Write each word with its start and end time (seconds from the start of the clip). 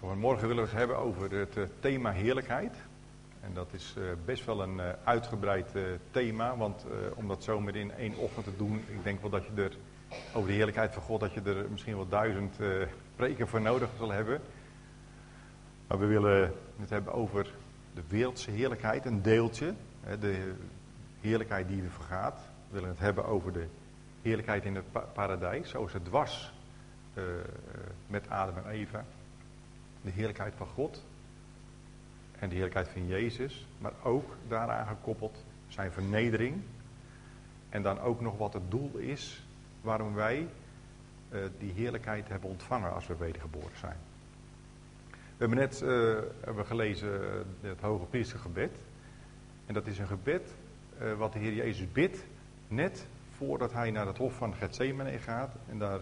Vanmorgen 0.00 0.48
willen 0.48 0.62
we 0.62 0.68
het 0.68 0.78
hebben 0.78 0.98
over 0.98 1.30
het 1.30 1.56
eh, 1.56 1.64
thema 1.80 2.10
heerlijkheid. 2.10 2.76
En 3.40 3.54
dat 3.54 3.72
is 3.72 3.94
eh, 3.96 4.04
best 4.24 4.44
wel 4.44 4.62
een 4.62 4.80
eh, 4.80 4.86
uitgebreid 5.04 5.68
thema, 6.10 6.56
want 6.56 6.86
om 7.14 7.28
dat 7.28 7.44
zomaar 7.44 7.74
in 7.74 7.92
één 7.92 8.16
ochtend 8.16 8.44
te 8.44 8.56
doen, 8.56 8.76
ik 8.76 9.02
denk 9.02 9.20
wel 9.20 9.30
dat 9.30 9.44
je 9.44 9.62
er 9.62 9.76
over 10.32 10.48
de 10.48 10.54
heerlijkheid 10.54 10.92
van 10.92 11.02
God, 11.02 11.20
dat 11.20 11.32
je 11.32 11.42
er 11.42 11.70
misschien 11.70 11.94
wel 11.94 12.08
duizend 12.08 12.56
preken 13.16 13.48
voor 13.48 13.60
nodig 13.60 13.88
zal 13.98 14.10
hebben. 14.10 14.40
Maar 15.86 15.98
we 15.98 16.06
willen 16.06 16.52
het 16.80 16.90
hebben 16.90 17.12
over 17.12 17.50
de 17.94 18.02
wereldse 18.08 18.50
heerlijkheid, 18.50 19.04
een 19.04 19.22
deeltje, 19.22 19.74
de 20.20 20.54
heerlijkheid 21.20 21.68
die 21.68 21.82
er 21.82 21.90
vergaat. 21.90 22.40
We 22.68 22.74
willen 22.74 22.88
het 22.88 22.98
hebben 22.98 23.26
over 23.26 23.52
de 23.52 23.66
heerlijkheid 24.22 24.64
in 24.64 24.74
het 24.74 25.12
paradijs, 25.12 25.70
zoals 25.70 25.92
het 25.92 26.08
was 26.08 26.52
met 28.06 28.28
Adam 28.28 28.56
en 28.56 28.70
Eva 28.70 29.04
de 30.02 30.10
heerlijkheid 30.10 30.54
van 30.54 30.66
God 30.66 31.04
en 32.38 32.48
de 32.48 32.54
heerlijkheid 32.54 32.88
van 32.88 33.06
Jezus, 33.06 33.66
maar 33.78 33.92
ook 34.02 34.36
daaraan 34.48 34.86
gekoppeld 34.86 35.44
zijn 35.68 35.92
vernedering 35.92 36.62
en 37.68 37.82
dan 37.82 38.00
ook 38.00 38.20
nog 38.20 38.36
wat 38.36 38.52
het 38.52 38.70
doel 38.70 38.96
is 38.96 39.46
waarom 39.80 40.14
wij 40.14 40.48
uh, 41.32 41.40
die 41.58 41.72
heerlijkheid 41.72 42.28
hebben 42.28 42.50
ontvangen 42.50 42.94
als 42.94 43.06
we 43.06 43.16
wedergeboren 43.16 43.78
zijn. 43.78 43.96
We 45.10 45.44
hebben 45.44 45.58
net 45.58 45.80
uh, 45.82 46.18
hebben 46.40 46.66
gelezen 46.66 47.20
uh, 47.20 47.70
het 47.70 47.80
hoge 47.80 48.04
priestergebed. 48.04 48.70
En 49.66 49.74
dat 49.74 49.86
is 49.86 49.98
een 49.98 50.06
gebed 50.06 50.54
wat 51.16 51.32
de 51.32 51.38
Heer 51.38 51.54
Jezus 51.54 51.92
bidt 51.92 52.24
net 52.68 53.06
voordat 53.36 53.72
hij 53.72 53.90
naar 53.90 54.06
het 54.06 54.18
hof 54.18 54.34
van 54.34 54.54
Gethsemane 54.54 55.18
gaat 55.18 55.54
en 55.68 55.78
daar 55.78 56.00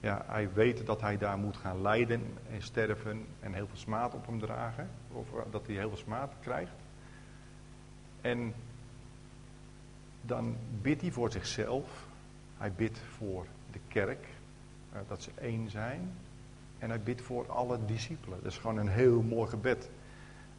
ja, 0.00 0.24
hij 0.26 0.52
weet 0.52 0.86
dat 0.86 1.00
hij 1.00 1.18
daar 1.18 1.38
moet 1.38 1.56
gaan 1.56 1.82
lijden 1.82 2.22
en 2.50 2.62
sterven 2.62 3.26
en 3.40 3.52
heel 3.52 3.66
veel 3.66 3.76
smaad 3.76 4.14
op 4.14 4.26
hem 4.26 4.38
dragen. 4.38 4.90
Of 5.12 5.26
dat 5.50 5.66
hij 5.66 5.76
heel 5.76 5.88
veel 5.88 5.98
smaad 5.98 6.32
krijgt. 6.40 6.72
En 8.20 8.54
dan 10.20 10.56
bidt 10.82 11.00
hij 11.00 11.10
voor 11.10 11.32
zichzelf. 11.32 12.06
Hij 12.56 12.72
bidt 12.72 12.98
voor 13.16 13.46
de 13.72 13.80
kerk. 13.88 14.26
Uh, 14.92 14.98
dat 15.08 15.22
ze 15.22 15.30
één 15.40 15.70
zijn. 15.70 16.12
En 16.78 16.88
hij 16.88 17.00
bidt 17.00 17.22
voor 17.22 17.50
alle 17.50 17.78
discipelen. 17.84 18.38
Dat 18.42 18.52
is 18.52 18.58
gewoon 18.58 18.76
een 18.76 18.88
heel 18.88 19.22
mooi 19.22 19.48
gebed. 19.48 19.90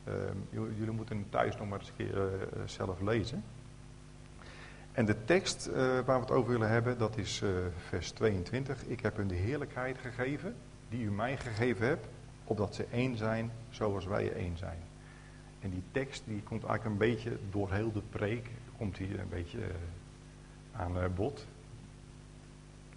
Uh, 0.08 0.14
jullie 0.52 0.92
moeten 0.92 1.26
thuis 1.30 1.58
nog 1.58 1.68
maar 1.68 1.80
eens 1.80 1.90
een 1.90 1.96
keer 1.96 2.16
uh, 2.16 2.62
zelf 2.66 3.02
lezen. 3.02 3.44
En 5.00 5.06
de 5.06 5.26
tekst 5.26 5.68
uh, 5.68 5.76
waar 5.76 6.06
we 6.06 6.26
het 6.26 6.32
over 6.32 6.52
willen 6.52 6.70
hebben, 6.70 6.98
dat 6.98 7.18
is 7.18 7.42
uh, 7.42 7.50
vers 7.88 8.12
22. 8.12 8.86
Ik 8.86 9.00
heb 9.00 9.16
hun 9.16 9.28
de 9.28 9.36
heerlijkheid 9.36 9.98
gegeven, 9.98 10.56
die 10.90 11.04
u 11.04 11.12
mij 11.12 11.38
gegeven 11.38 11.88
hebt, 11.88 12.08
opdat 12.44 12.76
ze 12.76 12.86
één 12.92 13.18
zijn, 13.18 13.52
zoals 13.70 14.06
wij 14.06 14.34
één 14.34 14.58
zijn. 14.58 14.78
En 15.60 15.70
die 15.70 15.84
tekst 15.92 16.24
die 16.26 16.44
komt 16.44 16.64
eigenlijk 16.64 16.86
een 16.86 17.10
beetje 17.10 17.38
door 17.50 17.72
heel 17.72 17.92
de 17.92 18.02
preek, 18.10 18.50
komt 18.78 18.98
hier 18.98 19.20
een 19.20 19.30
beetje 19.30 19.58
uh, 19.58 19.66
aan 20.72 21.14
bod. 21.16 21.46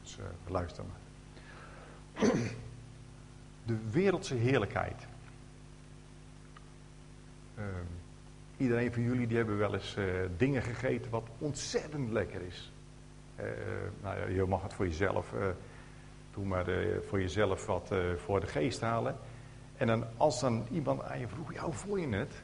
Dus 0.02 0.18
luister 0.46 0.84
maar. 0.84 2.30
De 3.66 3.76
wereldse 3.90 4.34
heerlijkheid. 4.34 5.06
Ehm, 7.54 8.01
Iedereen 8.56 8.92
van 8.92 9.02
jullie 9.02 9.26
die 9.26 9.36
hebben 9.36 9.58
wel 9.58 9.74
eens 9.74 9.96
uh, 9.98 10.04
dingen 10.36 10.62
gegeten 10.62 11.10
wat 11.10 11.28
ontzettend 11.38 12.10
lekker 12.10 12.40
is. 12.42 12.72
Uh, 13.40 13.46
nou 14.02 14.18
ja, 14.18 14.26
je 14.26 14.44
mag 14.44 14.62
het 14.62 14.72
voor 14.72 14.86
jezelf, 14.86 15.32
uh, 15.32 15.46
doe 16.34 16.44
maar 16.44 16.66
voor 17.08 17.20
jezelf 17.20 17.66
wat 17.66 17.90
voor 18.16 18.40
de 18.40 18.46
geest 18.46 18.80
halen. 18.80 19.16
En 19.76 19.86
dan, 19.86 20.04
als 20.16 20.40
dan 20.40 20.66
iemand 20.70 21.02
aan 21.02 21.18
je 21.18 21.28
vroeg, 21.28 21.52
ja, 21.52 21.62
hoe 21.64 21.72
voel 21.72 21.96
je 21.96 22.08
het? 22.08 22.42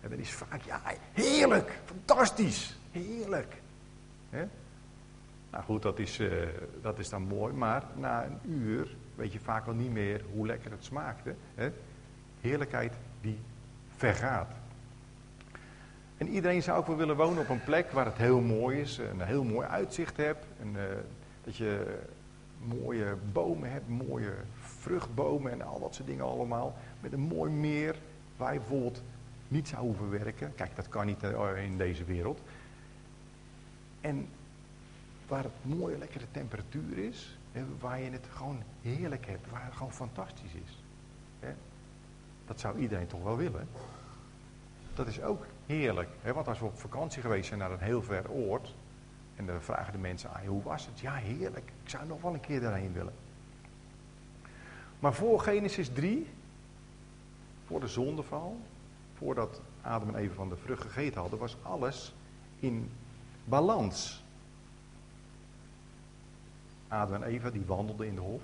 En 0.00 0.10
dan 0.10 0.18
is 0.18 0.32
vaak, 0.32 0.62
ja, 0.62 0.80
heerlijk, 1.12 1.80
fantastisch, 1.84 2.78
heerlijk. 2.90 3.54
Nou 5.50 5.64
goed, 5.64 5.82
dat 5.82 5.98
is, 5.98 6.20
dat 6.82 6.98
is 6.98 7.08
dan 7.08 7.22
mooi, 7.22 7.52
maar 7.52 7.84
na 7.96 8.24
een 8.24 8.38
uur 8.50 8.96
weet 9.14 9.32
je 9.32 9.40
vaak 9.40 9.66
al 9.66 9.74
niet 9.74 9.92
meer 9.92 10.24
hoe 10.32 10.46
lekker 10.46 10.70
het 10.70 10.84
smaakte. 10.84 11.34
Heerlijkheid 12.40 12.94
die 13.20 13.38
vergaat. 13.96 14.61
En 16.22 16.28
iedereen 16.28 16.62
zou 16.62 16.78
ook 16.78 16.86
wel 16.86 16.96
willen 16.96 17.16
wonen 17.16 17.42
op 17.42 17.48
een 17.48 17.64
plek 17.64 17.90
waar 17.90 18.04
het 18.04 18.16
heel 18.16 18.40
mooi 18.40 18.80
is, 18.80 18.98
een 18.98 19.20
heel 19.20 19.44
mooi 19.44 19.66
uitzicht 19.66 20.16
hebt. 20.16 20.44
En, 20.60 20.68
uh, 20.74 20.82
dat 21.44 21.56
je 21.56 21.98
mooie 22.58 23.16
bomen 23.32 23.70
hebt, 23.70 23.88
mooie 23.88 24.34
vruchtbomen 24.60 25.52
en 25.52 25.62
al 25.62 25.80
dat 25.80 25.94
soort 25.94 26.08
dingen 26.08 26.24
allemaal. 26.24 26.74
Met 27.00 27.12
een 27.12 27.20
mooi 27.20 27.52
meer 27.52 27.96
waar 28.36 28.52
je 28.52 28.58
bijvoorbeeld 28.58 29.02
niet 29.48 29.68
zou 29.68 29.82
hoeven 29.82 30.10
werken. 30.10 30.54
Kijk, 30.54 30.76
dat 30.76 30.88
kan 30.88 31.06
niet 31.06 31.22
eh, 31.22 31.64
in 31.64 31.78
deze 31.78 32.04
wereld. 32.04 32.40
En 34.00 34.28
waar 35.28 35.42
het 35.42 35.76
mooie, 35.76 35.98
lekkere 35.98 36.26
temperatuur 36.30 36.98
is. 36.98 37.38
waar 37.80 38.00
je 38.00 38.10
het 38.10 38.26
gewoon 38.30 38.62
heerlijk 38.82 39.26
hebt, 39.26 39.50
waar 39.50 39.64
het 39.64 39.74
gewoon 39.74 39.92
fantastisch 39.92 40.54
is. 40.64 40.82
Dat 42.46 42.60
zou 42.60 42.78
iedereen 42.78 43.06
toch 43.06 43.22
wel 43.22 43.36
willen. 43.36 43.68
Dat 44.94 45.06
is 45.06 45.22
ook 45.22 45.46
heerlijk. 45.66 46.08
Hè? 46.20 46.32
Want 46.32 46.48
als 46.48 46.58
we 46.58 46.64
op 46.64 46.78
vakantie 46.78 47.22
geweest 47.22 47.46
zijn 47.46 47.58
naar 47.58 47.70
een 47.70 47.78
heel 47.78 48.02
ver 48.02 48.30
oord. 48.30 48.74
En 49.36 49.46
dan 49.46 49.62
vragen 49.62 49.92
de 49.92 49.98
mensen 49.98 50.30
aan 50.32 50.46
hoe 50.46 50.62
was 50.62 50.86
het? 50.86 51.00
Ja, 51.00 51.14
heerlijk. 51.14 51.72
Ik 51.82 51.88
zou 51.88 52.06
nog 52.06 52.20
wel 52.20 52.34
een 52.34 52.40
keer 52.40 52.60
daarheen 52.60 52.92
willen. 52.92 53.12
Maar 54.98 55.14
voor 55.14 55.40
Genesis 55.40 55.88
3, 55.88 56.26
voor 57.66 57.80
de 57.80 57.88
zondeval, 57.88 58.60
voordat 59.14 59.60
Adam 59.82 60.08
en 60.08 60.14
Eva 60.14 60.34
van 60.34 60.48
de 60.48 60.56
vrucht 60.56 60.82
gegeten 60.82 61.20
hadden, 61.20 61.38
was 61.38 61.56
alles 61.62 62.14
in 62.58 62.90
balans. 63.44 64.24
Adam 66.88 67.14
en 67.14 67.22
Eva 67.22 67.50
die 67.50 67.64
wandelden 67.66 68.06
in 68.06 68.14
de 68.14 68.20
hof, 68.20 68.42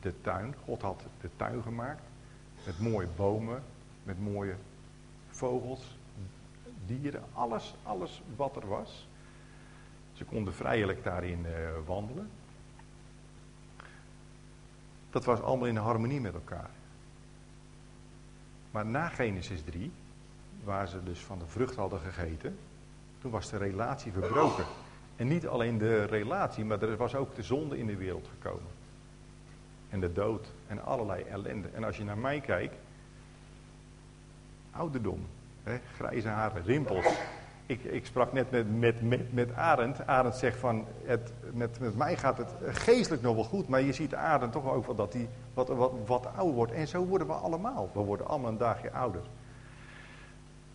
de 0.00 0.20
tuin. 0.20 0.54
God 0.64 0.82
had 0.82 1.02
de 1.20 1.30
tuin 1.36 1.62
gemaakt 1.62 2.02
met 2.66 2.80
mooie 2.80 3.08
bomen, 3.16 3.62
met 4.02 4.20
mooie 4.20 4.54
vogels, 5.30 5.95
dieren, 6.86 7.22
alles, 7.32 7.74
alles 7.82 8.22
wat 8.36 8.56
er 8.56 8.68
was. 8.68 9.08
Ze 10.12 10.24
konden 10.24 10.54
vrijelijk 10.54 11.04
daarin 11.04 11.46
uh, 11.46 11.68
wandelen. 11.86 12.30
Dat 15.10 15.24
was 15.24 15.40
allemaal 15.40 15.66
in 15.66 15.76
harmonie 15.76 16.20
met 16.20 16.34
elkaar. 16.34 16.70
Maar 18.70 18.86
na 18.86 19.08
Genesis 19.08 19.62
3, 19.62 19.92
waar 20.64 20.88
ze 20.88 21.02
dus 21.02 21.20
van 21.20 21.38
de 21.38 21.46
vrucht 21.46 21.76
hadden 21.76 22.00
gegeten, 22.00 22.58
toen 23.20 23.30
was 23.30 23.50
de 23.50 23.56
relatie 23.56 24.12
verbroken. 24.12 24.64
En 25.16 25.28
niet 25.28 25.46
alleen 25.46 25.78
de 25.78 26.04
relatie, 26.04 26.64
maar 26.64 26.82
er 26.82 26.96
was 26.96 27.14
ook 27.14 27.34
de 27.34 27.42
zonde 27.42 27.78
in 27.78 27.86
de 27.86 27.96
wereld 27.96 28.28
gekomen. 28.38 28.70
En 29.88 30.00
de 30.00 30.12
dood 30.12 30.46
en 30.66 30.84
allerlei 30.84 31.22
ellende. 31.22 31.68
En 31.68 31.84
als 31.84 31.96
je 31.96 32.04
naar 32.04 32.18
mij 32.18 32.40
kijkt, 32.40 32.76
ouderdom, 34.70 35.26
Grijze 35.96 36.28
haren, 36.28 36.64
rimpels. 36.64 37.06
Ik, 37.66 37.84
ik 37.84 38.06
sprak 38.06 38.32
net 38.32 38.50
met, 38.50 38.78
met, 38.78 39.02
met, 39.02 39.32
met 39.32 39.54
Arend. 39.54 40.06
Arend 40.06 40.34
zegt 40.34 40.58
van, 40.58 40.84
het, 41.04 41.32
met, 41.52 41.80
met 41.80 41.96
mij 41.96 42.16
gaat 42.16 42.38
het 42.38 42.54
geestelijk 42.66 43.22
nog 43.22 43.34
wel 43.34 43.44
goed. 43.44 43.68
Maar 43.68 43.82
je 43.82 43.92
ziet 43.92 44.14
Arend 44.14 44.52
toch 44.52 44.72
ook 44.72 44.86
wel 44.86 44.94
dat 44.94 45.12
hij 45.12 45.28
wat, 45.54 45.68
wat, 45.68 45.92
wat 46.06 46.28
ouder 46.36 46.54
wordt. 46.54 46.72
En 46.72 46.88
zo 46.88 47.04
worden 47.04 47.26
we 47.26 47.32
allemaal. 47.32 47.90
We 47.94 48.00
worden 48.00 48.26
allemaal 48.26 48.50
een 48.50 48.58
dagje 48.58 48.92
ouder. 48.92 49.22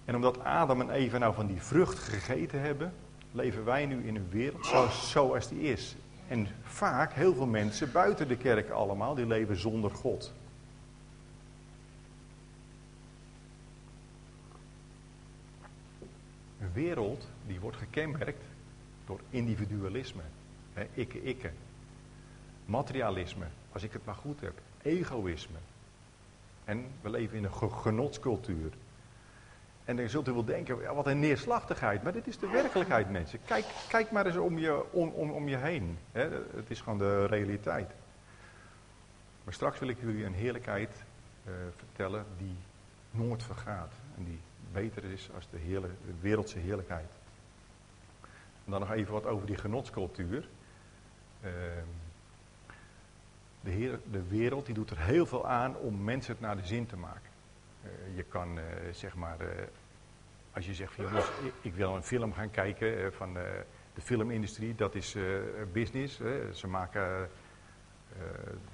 En 0.05 0.15
omdat 0.15 0.43
Adam 0.43 0.81
en 0.81 0.89
Eva 0.89 1.17
nou 1.17 1.33
van 1.33 1.47
die 1.47 1.61
vrucht 1.61 1.99
gegeten 1.99 2.61
hebben, 2.61 2.93
leven 3.31 3.65
wij 3.65 3.85
nu 3.85 4.07
in 4.07 4.15
een 4.15 4.29
wereld 4.29 4.65
zoals, 4.65 5.11
zoals 5.11 5.47
die 5.47 5.61
is. 5.61 5.95
En 6.27 6.47
vaak, 6.61 7.13
heel 7.13 7.33
veel 7.33 7.45
mensen 7.45 7.91
buiten 7.91 8.27
de 8.27 8.37
kerk 8.37 8.69
allemaal, 8.69 9.15
die 9.15 9.27
leven 9.27 9.57
zonder 9.57 9.91
God. 9.91 10.33
Wereld 16.73 17.27
die 17.47 17.59
wordt 17.59 17.77
gekenmerkt 17.77 18.43
door 19.05 19.19
individualisme. 19.29 20.21
Ikke, 20.93 21.23
ikke. 21.23 21.51
Materialisme, 22.65 23.45
als 23.71 23.83
ik 23.83 23.93
het 23.93 24.05
maar 24.05 24.15
goed 24.15 24.41
heb. 24.41 24.53
Egoïsme. 24.81 25.57
En 26.63 26.85
we 27.01 27.09
leven 27.09 27.37
in 27.37 27.43
een 27.43 27.71
genotscultuur. 27.71 28.71
En 29.85 29.95
dan 29.95 30.09
zult 30.09 30.27
u 30.27 30.31
wel 30.31 30.45
denken, 30.45 30.81
ja, 30.81 30.93
wat 30.93 31.07
een 31.07 31.19
neerslachtigheid. 31.19 32.03
Maar 32.03 32.13
dit 32.13 32.27
is 32.27 32.37
de 32.37 32.47
werkelijkheid, 32.47 33.09
mensen. 33.09 33.39
Kijk, 33.45 33.65
kijk 33.87 34.11
maar 34.11 34.25
eens 34.25 34.37
om 34.37 34.57
je, 34.57 34.91
om, 34.91 35.09
om, 35.09 35.31
om 35.31 35.47
je 35.47 35.57
heen. 35.57 35.97
Hè. 36.11 36.29
Het 36.55 36.69
is 36.69 36.81
gewoon 36.81 36.97
de 36.97 37.25
realiteit. 37.25 37.91
Maar 39.43 39.53
straks 39.53 39.79
wil 39.79 39.87
ik 39.87 39.99
jullie 39.99 40.25
een 40.25 40.33
heerlijkheid 40.33 41.03
uh, 41.45 41.53
vertellen 41.77 42.25
die 42.37 42.55
nooit 43.11 43.43
vergaat. 43.43 43.93
En 44.17 44.23
die 44.23 44.39
beter 44.71 45.03
is 45.03 45.29
als 45.35 45.47
de, 45.49 45.57
hele, 45.57 45.89
wereldse 46.19 46.59
heerlijkheid. 46.59 47.09
Dan 48.65 48.79
nog 48.79 48.91
even 48.91 49.13
wat 49.13 49.25
over 49.25 49.47
die 49.47 49.57
genotscultuur. 49.57 50.47
Uh, 51.43 51.51
de, 53.61 53.69
heer, 53.69 53.99
de 54.11 54.27
wereld 54.27 54.65
die 54.65 54.75
doet 54.75 54.89
er 54.89 54.99
heel 54.99 55.25
veel 55.25 55.47
aan 55.47 55.77
om 55.77 56.03
mensen 56.03 56.31
het 56.33 56.41
naar 56.41 56.55
de 56.55 56.65
zin 56.65 56.85
te 56.85 56.97
maken. 56.97 57.29
Uh, 57.83 58.15
je 58.15 58.23
kan 58.23 58.57
uh, 58.57 58.63
zeg 58.91 59.15
maar, 59.15 59.41
uh, 59.41 59.47
als 60.53 60.65
je 60.65 60.73
zegt 60.73 60.93
van 60.93 61.05
ik, 61.61 61.73
wil 61.73 61.95
een 61.95 62.03
film 62.03 62.33
gaan 62.33 62.51
kijken 62.51 63.13
van 63.13 63.33
de 63.93 64.01
filmindustrie, 64.01 64.75
dat 64.75 64.95
is 64.95 65.15
business. 65.71 66.21
ze 66.53 66.67
maken 66.67 67.29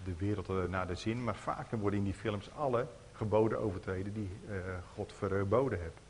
de 0.04 0.16
wereld 0.18 0.70
naar 0.70 0.88
de 0.88 0.96
zin, 0.96 1.24
maar 1.24 1.36
vaak 1.36 1.72
worden 1.72 2.00
in 2.00 2.06
die 2.06 2.14
films 2.14 2.52
alle 2.54 2.88
geboden 3.18 3.60
overtreden 3.60 4.14
die 4.14 4.30
God 4.94 5.14
verboden 5.14 5.80
heeft. 5.80 6.02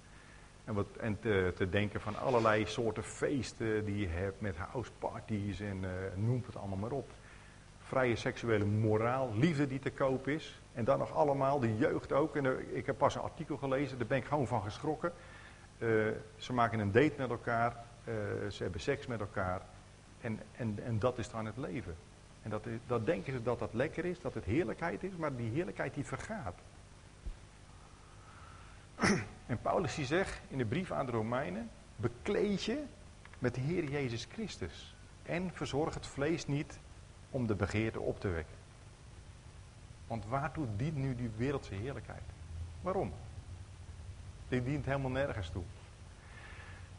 En, 0.65 0.73
wat, 0.73 0.87
en 0.99 1.19
te, 1.19 1.53
te, 1.55 1.69
denken 1.69 2.01
van 2.01 2.15
allerlei 2.15 2.65
soorten 2.65 3.03
feesten 3.03 3.85
die 3.85 3.97
je 3.97 4.07
hebt 4.07 4.41
met 4.41 4.57
houseparties 4.57 5.59
en 5.59 5.85
noem 6.15 6.43
het 6.45 6.57
allemaal 6.57 6.77
maar 6.77 6.91
op 6.91 7.09
vrije 7.87 8.15
seksuele 8.15 8.65
moraal, 8.65 9.31
liefde 9.33 9.67
die 9.67 9.79
te 9.79 9.91
koop 9.91 10.27
is. 10.27 10.61
En 10.73 10.83
dan 10.83 10.99
nog 10.99 11.13
allemaal, 11.13 11.59
de 11.59 11.77
jeugd 11.77 12.11
ook. 12.13 12.35
En 12.35 12.75
ik 12.75 12.85
heb 12.85 12.97
pas 12.97 13.15
een 13.15 13.21
artikel 13.21 13.57
gelezen, 13.57 13.97
daar 13.97 14.07
ben 14.07 14.17
ik 14.17 14.25
gewoon 14.25 14.47
van 14.47 14.61
geschrokken. 14.61 15.13
Uh, 15.77 16.07
ze 16.35 16.53
maken 16.53 16.79
een 16.79 16.91
date 16.91 17.13
met 17.17 17.29
elkaar, 17.29 17.75
uh, 18.07 18.13
ze 18.49 18.63
hebben 18.63 18.81
seks 18.81 19.07
met 19.07 19.19
elkaar. 19.19 19.61
En, 20.21 20.39
en, 20.51 20.79
en 20.83 20.99
dat 20.99 21.17
is 21.17 21.29
dan 21.29 21.45
het 21.45 21.57
leven. 21.57 21.95
En 22.41 22.49
dat, 22.49 22.65
dat 22.87 23.05
denken 23.05 23.33
ze 23.33 23.43
dat 23.43 23.59
dat 23.59 23.73
lekker 23.73 24.05
is, 24.05 24.21
dat 24.21 24.33
het 24.33 24.43
heerlijkheid 24.43 25.03
is, 25.03 25.15
maar 25.15 25.35
die 25.35 25.51
heerlijkheid 25.51 25.93
die 25.93 26.05
vergaat. 26.05 26.59
En 29.47 29.61
Paulus 29.61 29.95
die 29.95 30.05
zegt 30.05 30.41
in 30.47 30.57
de 30.57 30.65
brief 30.65 30.91
aan 30.91 31.05
de 31.05 31.11
Romeinen, 31.11 31.69
bekleed 31.95 32.63
je 32.63 32.83
met 33.39 33.55
de 33.55 33.61
Heer 33.61 33.83
Jezus 33.83 34.27
Christus. 34.31 34.95
En 35.23 35.51
verzorg 35.53 35.93
het 35.93 36.07
vlees 36.07 36.47
niet 36.47 36.79
om 37.29 37.47
de 37.47 37.55
begeerte 37.55 37.99
op 37.99 38.19
te 38.19 38.27
wekken. 38.27 38.55
Want 40.07 40.25
waartoe 40.25 40.67
dient 40.75 40.95
nu 40.95 41.15
die 41.15 41.29
wereldse 41.37 41.73
heerlijkheid? 41.73 42.21
Waarom? 42.81 43.13
Die 44.47 44.63
dient 44.63 44.85
helemaal 44.85 45.11
nergens 45.11 45.49
toe. 45.49 45.63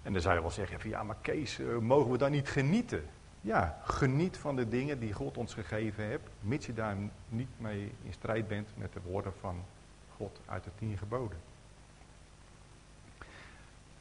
En 0.03 0.13
dan 0.13 0.23
zou 0.23 0.35
je 0.35 0.41
wel 0.41 0.51
zeggen, 0.51 0.81
van, 0.81 0.91
ja 0.91 1.03
maar 1.03 1.17
Kees, 1.21 1.59
eh, 1.59 1.77
mogen 1.77 2.11
we 2.11 2.19
dan 2.19 2.31
niet 2.31 2.49
genieten? 2.49 3.05
Ja, 3.41 3.81
geniet 3.85 4.37
van 4.37 4.57
de 4.57 4.69
dingen 4.69 5.01
die 5.01 5.13
God 5.13 5.37
ons 5.37 5.55
gegeven 5.55 6.05
heeft, 6.05 6.29
mits 6.41 6.67
je 6.67 6.75
daar 6.75 6.97
niet 7.29 7.61
mee 7.61 7.93
in 8.03 8.13
strijd 8.13 8.49
bent 8.49 8.69
met 8.77 8.93
de 8.93 9.01
woorden 9.01 9.33
van 9.41 9.65
God 10.17 10.41
uit 10.47 10.65
de 10.65 10.71
tien 10.79 10.99
geboden. 10.99 11.39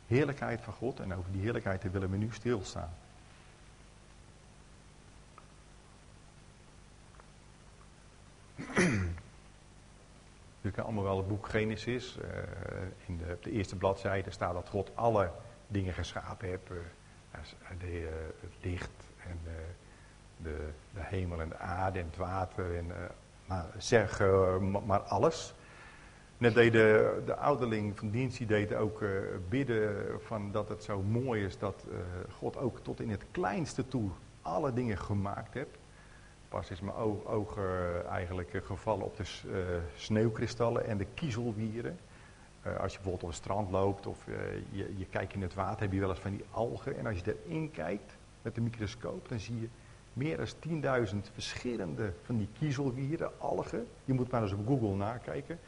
Heerlijkheid 0.07 0.62
van 0.62 0.74
God, 0.74 1.00
en 1.00 1.13
over 1.13 1.31
die 1.31 1.42
heerlijkheid 1.42 1.92
willen 1.92 2.12
we 2.12 2.18
nu 2.18 2.30
stilstaan. 2.31 2.94
U 10.62 10.71
kent 10.71 10.86
allemaal 10.86 11.04
wel 11.04 11.18
het 11.18 11.27
boek 11.27 11.48
Genesis. 11.48 12.18
Uh, 12.18 12.25
in 13.06 13.18
de, 13.18 13.33
op 13.33 13.44
de 13.44 13.51
eerste 13.51 13.75
bladzijde 13.75 14.31
staat 14.31 14.54
dat 14.54 14.69
God 14.69 14.92
alle 14.95 15.31
dingen 15.68 15.94
geschapen 15.94 16.48
heeft. 16.48 16.71
Uh, 16.71 16.77
de, 17.80 18.10
het 18.42 18.53
licht 18.62 18.89
en 19.18 19.39
de, 19.44 19.65
de, 20.94 21.01
hemel 21.01 21.42
en 21.42 21.50
de 21.50 21.57
aarde 21.57 22.00
en 22.00 22.06
het 22.06 22.15
water. 22.15 22.77
En, 22.77 22.92
maar 23.45 23.65
zeg 23.77 24.19
maar 24.86 25.00
alles. 25.00 25.53
Net 26.38 26.54
deed 26.54 26.72
de, 26.72 27.22
de 27.25 27.36
ouderling 27.36 27.98
van 27.98 28.10
dienst, 28.10 28.38
die 28.38 28.48
deed 28.48 28.74
ook 28.74 29.04
bidden 29.50 30.06
van 30.22 30.51
dat 30.51 30.69
het 30.69 30.84
zo 30.84 31.01
mooi 31.01 31.44
is 31.44 31.57
dat 31.57 31.86
God 32.31 32.57
ook 32.57 32.80
tot 32.80 33.00
in 33.00 33.10
het 33.10 33.24
kleinste 33.31 33.88
toe 33.88 34.10
alle 34.42 34.74
dingen 34.74 34.98
gemaakt 34.98 35.54
heeft. 35.54 35.78
Pas 36.50 36.72
is 36.72 36.81
mijn 36.81 36.95
oog, 37.25 37.57
eigenlijk 38.10 38.54
eh, 38.54 38.62
gevallen 38.62 39.06
op 39.06 39.18
de 39.18 39.80
sneeuwkristallen 39.95 40.86
en 40.86 40.98
de 40.98 41.06
kiezelwieren. 41.13 41.98
Als 42.62 42.92
je 42.92 43.00
bijvoorbeeld 43.00 43.24
op 43.24 43.30
het 43.30 43.38
strand 43.38 43.72
loopt 43.72 44.07
of 44.07 44.25
je, 44.72 44.98
je 44.98 45.06
kijkt 45.06 45.34
in 45.34 45.42
het 45.42 45.54
water, 45.54 45.81
heb 45.81 45.92
je 45.92 46.00
wel 46.00 46.10
eens 46.10 46.19
van 46.19 46.31
die 46.31 46.45
algen. 46.51 46.98
En 46.98 47.06
als 47.06 47.19
je 47.19 47.36
erin 47.45 47.72
kijkt 47.72 48.18
met 48.42 48.56
de 48.56 48.62
microscoop, 48.62 49.30
dan 49.30 49.39
zie 49.39 49.60
je 49.60 49.68
meer 50.13 50.38
dan 50.38 51.06
10.000 51.07 51.16
verschillende 51.34 52.13
van 52.24 52.38
die 52.38 52.48
kiezelwieren, 52.60 53.39
algen. 53.39 53.88
Je 54.06 54.13
moet 54.13 54.31
maar 54.31 54.42
eens 54.42 54.54
op 54.54 54.68
Google 54.68 54.95
nakijken. 54.95 55.60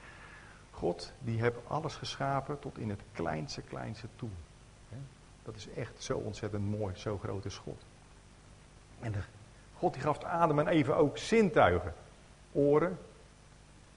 God, 0.79 1.11
die 1.19 1.41
heeft 1.41 1.57
alles 1.67 1.95
geschapen 1.95 2.59
tot 2.59 2.77
in 2.77 2.89
het 2.89 3.01
kleinste, 3.11 3.61
kleinste 3.61 4.07
toe. 4.15 4.29
Dat 5.43 5.55
is 5.55 5.69
echt 5.69 6.03
zo 6.03 6.17
ontzettend 6.17 6.69
mooi, 6.69 6.95
zo 6.95 7.17
groot 7.17 7.45
is 7.45 7.57
God. 7.57 7.85
En 8.99 9.11
de 9.11 9.19
God 9.73 9.93
die 9.93 10.01
gaf 10.01 10.23
Adam 10.23 10.59
en 10.59 10.67
even 10.67 10.95
ook 10.95 11.17
zintuigen. 11.17 11.93
Oren, 12.51 12.97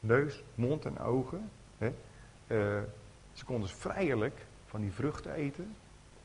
neus, 0.01 0.43
mond 0.55 0.85
en 0.85 0.99
ogen. 0.99 1.51
Hè. 1.79 1.87
Uh, 2.47 2.83
ze 3.33 3.45
konden 3.45 3.69
vrijelijk 3.69 4.47
van 4.67 4.81
die 4.81 4.93
vruchten 4.93 5.33
eten 5.33 5.77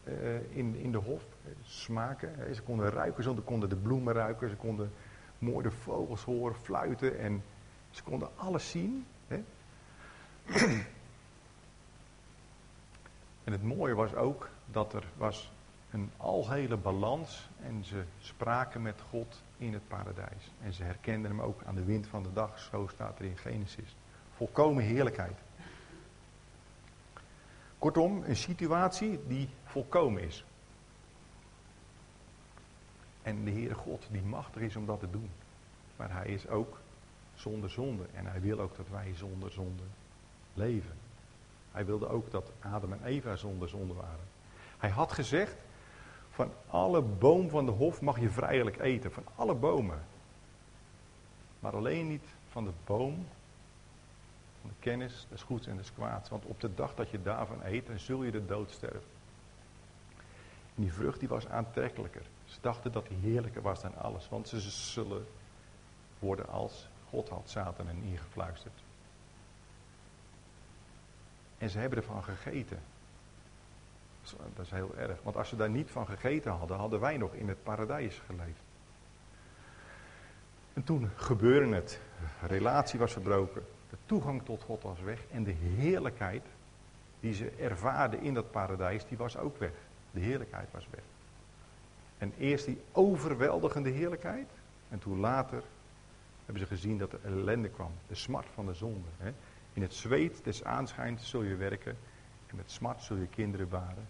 uh, 0.03 0.57
in, 0.57 0.75
in 0.75 0.91
de 0.91 0.97
hof. 0.97 1.23
Smaken. 1.63 2.33
Hè. 2.35 2.53
Ze 2.53 2.61
konden 2.61 2.89
ruiken, 2.89 3.23
ze 3.23 3.33
konden 3.33 3.69
de 3.69 3.75
bloemen 3.75 4.13
ruiken. 4.13 4.49
Ze 4.49 4.55
konden 4.55 4.91
mooi 5.39 5.63
de 5.63 5.71
vogels 5.71 6.23
horen, 6.23 6.55
fluiten. 6.55 7.19
En 7.19 7.43
ze 7.89 8.03
konden 8.03 8.29
alles 8.35 8.69
zien. 8.69 9.05
Hè. 9.27 9.43
En 13.43 13.51
het 13.51 13.63
mooie 13.63 13.95
was 13.95 14.13
ook 14.13 14.49
dat 14.65 14.93
er 14.93 15.03
was 15.17 15.51
een 15.91 16.11
algehele 16.17 16.77
balans 16.77 17.49
en 17.61 17.83
ze 17.83 18.03
spraken 18.19 18.81
met 18.81 19.01
God 19.09 19.43
in 19.57 19.73
het 19.73 19.87
paradijs. 19.87 20.51
En 20.61 20.73
ze 20.73 20.83
herkenden 20.83 21.31
hem 21.31 21.41
ook 21.41 21.63
aan 21.65 21.75
de 21.75 21.83
wind 21.83 22.07
van 22.07 22.23
de 22.23 22.33
dag, 22.33 22.59
zo 22.59 22.87
staat 22.87 23.19
er 23.19 23.25
in 23.25 23.37
Genesis. 23.37 23.95
Volkomen 24.35 24.83
heerlijkheid. 24.83 25.37
Kortom, 27.77 28.23
een 28.23 28.35
situatie 28.35 29.19
die 29.27 29.49
volkomen 29.63 30.23
is. 30.23 30.45
En 33.21 33.43
de 33.43 33.51
Heere 33.51 33.73
God 33.73 34.07
die 34.11 34.21
machtig 34.21 34.61
is 34.61 34.75
om 34.75 34.85
dat 34.85 34.99
te 34.99 35.09
doen. 35.09 35.29
Maar 35.95 36.11
hij 36.11 36.27
is 36.27 36.47
ook 36.47 36.79
zonder 37.33 37.69
zonde. 37.69 38.05
En 38.13 38.25
hij 38.25 38.41
wil 38.41 38.59
ook 38.59 38.77
dat 38.77 38.89
wij 38.89 39.13
zonder 39.15 39.51
zonde 39.51 39.83
leven. 40.57 40.95
Hij 41.71 41.85
wilde 41.85 42.07
ook 42.07 42.31
dat 42.31 42.51
Adam 42.59 42.93
en 42.93 43.03
Eva 43.03 43.35
zonder 43.35 43.69
zonde 43.69 43.93
waren. 43.93 44.27
Hij 44.77 44.89
had 44.89 45.11
gezegd, 45.11 45.55
van 46.29 46.51
alle 46.67 47.01
boom 47.01 47.49
van 47.49 47.65
de 47.65 47.71
hof 47.71 48.01
mag 48.01 48.19
je 48.19 48.29
vrijelijk 48.29 48.79
eten. 48.79 49.11
Van 49.11 49.23
alle 49.35 49.55
bomen. 49.55 50.05
Maar 51.59 51.75
alleen 51.75 52.07
niet 52.07 52.25
van 52.51 52.63
de 52.63 52.71
boom 52.85 53.25
van 54.61 54.69
de 54.69 54.75
kennis 54.79 55.27
des 55.29 55.41
goeds 55.41 55.67
en 55.67 55.77
des 55.77 55.93
kwaads. 55.93 56.29
Want 56.29 56.45
op 56.45 56.61
de 56.61 56.73
dag 56.73 56.95
dat 56.95 57.09
je 57.09 57.21
daarvan 57.21 57.63
eet, 57.63 57.87
dan 57.87 57.99
zul 57.99 58.23
je 58.23 58.31
de 58.31 58.45
dood 58.45 58.71
sterven. 58.71 59.09
En 60.75 60.83
die 60.83 60.93
vrucht 60.93 61.19
die 61.19 61.29
was 61.29 61.47
aantrekkelijker. 61.47 62.25
Ze 62.45 62.57
dachten 62.61 62.91
dat 62.91 63.07
die 63.07 63.17
heerlijker 63.17 63.61
was 63.61 63.81
dan 63.81 63.95
alles. 63.95 64.29
Want 64.29 64.47
ze 64.47 64.59
zullen 64.69 65.25
worden 66.19 66.47
als 66.47 66.87
God 67.09 67.29
had 67.29 67.49
Satan 67.49 67.87
en 67.87 68.03
ingefluisterd. 68.03 68.83
En 71.57 71.69
ze 71.69 71.79
hebben 71.79 71.97
ervan 71.97 72.23
gegeten. 72.23 72.79
Dat 74.55 74.65
is 74.65 74.71
heel 74.71 74.95
erg. 74.97 75.17
Want 75.23 75.35
als 75.35 75.49
ze 75.49 75.55
daar 75.55 75.69
niet 75.69 75.89
van 75.91 76.07
gegeten 76.07 76.51
hadden, 76.51 76.77
hadden 76.77 76.99
wij 76.99 77.17
nog 77.17 77.33
in 77.33 77.47
het 77.47 77.63
paradijs 77.63 78.21
geleefd. 78.25 78.61
En 80.73 80.83
toen 80.83 81.09
gebeurde 81.15 81.75
het. 81.75 81.99
De 82.41 82.47
relatie 82.47 82.99
was 82.99 83.11
verbroken. 83.11 83.65
De 83.89 83.97
toegang 84.05 84.45
tot 84.45 84.63
God 84.63 84.83
was 84.83 84.99
weg. 84.99 85.19
En 85.31 85.43
de 85.43 85.51
heerlijkheid 85.51 86.43
die 87.19 87.33
ze 87.33 87.49
ervaarden 87.49 88.21
in 88.21 88.33
dat 88.33 88.51
paradijs, 88.51 89.07
die 89.07 89.17
was 89.17 89.37
ook 89.37 89.57
weg. 89.57 89.71
De 90.11 90.19
heerlijkheid 90.19 90.67
was 90.71 90.87
weg. 90.89 91.03
En 92.17 92.33
eerst 92.37 92.65
die 92.65 92.81
overweldigende 92.91 93.89
heerlijkheid. 93.89 94.47
En 94.89 94.99
toen 94.99 95.19
later 95.19 95.63
hebben 96.45 96.63
ze 96.63 96.75
gezien 96.75 96.97
dat 96.97 97.13
er 97.13 97.19
ellende 97.23 97.69
kwam. 97.69 97.91
De 98.07 98.15
smart 98.15 98.47
van 98.53 98.65
de 98.65 98.73
zonde. 98.73 99.07
Hè. 99.17 99.33
In 99.77 99.83
het 99.83 99.93
zweet 99.93 100.43
des 100.43 100.63
aanschijns 100.63 101.29
zul 101.29 101.43
je 101.43 101.55
werken. 101.55 101.97
En 102.47 102.55
met 102.55 102.71
smart 102.71 103.01
zul 103.01 103.17
je 103.17 103.27
kinderen 103.27 103.69
baren. 103.69 104.07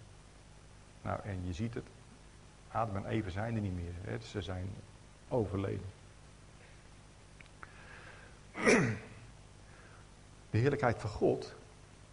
Nou, 1.02 1.20
en 1.24 1.46
je 1.46 1.54
ziet 1.54 1.74
het. 1.74 1.84
Adam 2.72 2.96
en 2.96 3.06
Eva 3.06 3.30
zijn 3.30 3.56
er 3.56 3.62
niet 3.62 3.76
meer. 3.76 3.94
Hè? 4.02 4.20
Ze 4.20 4.42
zijn 4.42 4.70
overleden. 5.30 5.86
De 10.50 10.58
heerlijkheid 10.58 11.00
van 11.00 11.10
God, 11.10 11.56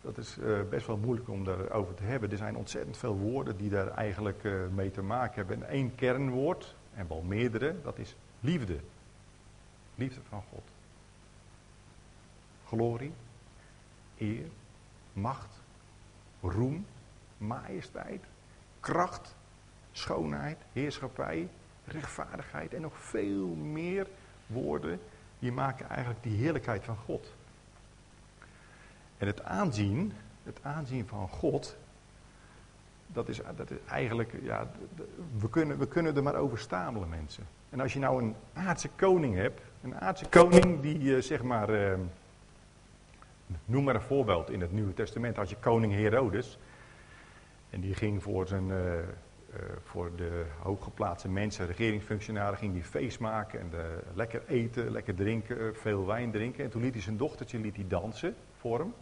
dat 0.01 0.19
is 0.19 0.39
uh, 0.39 0.61
best 0.71 0.87
wel 0.87 0.97
moeilijk 0.97 1.29
om 1.29 1.45
daarover 1.45 1.95
te 1.95 2.03
hebben. 2.03 2.31
Er 2.31 2.37
zijn 2.37 2.57
ontzettend 2.57 2.97
veel 2.97 3.17
woorden 3.17 3.57
die 3.57 3.71
daar 3.71 3.89
eigenlijk 3.89 4.45
uh, 4.45 4.69
mee 4.69 4.91
te 4.91 5.03
maken 5.03 5.35
hebben. 5.35 5.63
En 5.63 5.69
één 5.69 5.95
kernwoord, 5.95 6.75
en 6.95 7.09
wel 7.09 7.23
meerdere, 7.23 7.75
dat 7.83 7.99
is 7.99 8.17
liefde. 8.41 8.81
Liefde 9.95 10.21
van 10.29 10.43
God. 10.51 10.65
Glorie, 12.67 13.13
eer, 14.19 14.47
macht, 15.13 15.61
roem, 16.41 16.87
majesteit, 17.39 18.25
kracht, 18.81 19.35
schoonheid, 19.93 20.59
heerschappij, 20.73 21.49
rechtvaardigheid 21.85 22.75
en 22.75 22.81
nog 22.81 22.99
veel 22.99 23.47
meer 23.55 24.07
woorden 24.47 25.01
die 25.39 25.53
maken 25.53 25.89
eigenlijk 25.89 26.23
die 26.23 26.37
heerlijkheid 26.37 26.85
van 26.85 26.97
God. 26.97 27.33
En 29.19 29.27
het 29.27 29.43
aanzien, 29.45 30.13
het 30.43 30.59
aanzien 30.63 31.07
van 31.07 31.29
God, 31.29 31.77
dat 33.07 33.29
is, 33.29 33.41
dat 33.57 33.71
is 33.71 33.77
eigenlijk, 33.89 34.33
ja, 34.43 34.71
we 35.39 35.51
kunnen, 35.51 35.79
we 35.79 35.89
kunnen 35.89 36.17
er 36.17 36.23
maar 36.23 36.35
over 36.35 36.59
stamelen, 36.59 37.09
mensen. 37.09 37.47
En 37.71 37.81
als 37.81 37.93
je 37.93 37.99
nou 37.99 38.23
een 38.23 38.35
aardse 38.53 38.89
koning 38.97 39.35
hebt, 39.35 39.61
een 39.83 40.01
aardse 40.01 40.29
koning 40.29 40.81
die, 40.81 40.99
uh, 40.99 41.23
zeg 41.23 41.43
maar, 41.43 41.71
uh, 41.71 41.99
noem 43.65 43.85
maar 43.85 43.95
een 43.95 44.01
voorbeeld 44.01 44.51
in 44.51 44.61
het 44.61 44.73
Nieuwe 44.73 44.95
Testament, 44.95 45.39
als 45.39 45.51
je 45.51 45.57
koning 45.57 45.93
Herodes, 45.93 46.59
en 47.71 47.81
die 47.81 47.95
ging 47.95 48.23
voor 48.23 48.47
zijn, 48.47 48.69
uh, 48.69 48.77
uh, 48.77 49.03
voor 49.85 50.11
de 50.17 50.45
hooggeplaatste 50.63 51.29
mensen, 51.29 51.67
regeringsfunctionaren, 51.67 52.59
ging 52.59 52.73
die 52.73 52.83
feest 52.83 53.21
maken 53.21 53.61
en 53.61 53.71
de, 53.71 53.99
lekker 54.15 54.43
eten, 54.47 54.91
lekker 54.91 55.15
drinken, 55.15 55.77
veel 55.77 56.07
wijn 56.07 56.31
drinken. 56.31 56.65
En 56.65 56.71
toen 56.71 56.83
liet 56.83 56.93
hij 56.93 57.03
zijn 57.03 57.17
dochtertje 57.17 57.59
liet 57.59 57.77
hij 57.77 57.85
dansen 57.89 58.35
voor 58.59 58.79
hem. 58.79 58.95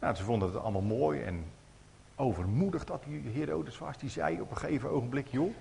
Nou, 0.00 0.14
ze 0.14 0.22
vonden 0.22 0.48
het 0.48 0.58
allemaal 0.58 0.82
mooi 0.82 1.22
en 1.22 1.44
overmoedig 2.14 2.84
dat 2.84 3.04
die 3.04 3.30
Herodes 3.32 3.78
was. 3.78 3.98
Die 3.98 4.10
zei 4.10 4.40
op 4.40 4.50
een 4.50 4.56
gegeven 4.56 4.90
ogenblik, 4.90 5.26
joh, 5.26 5.54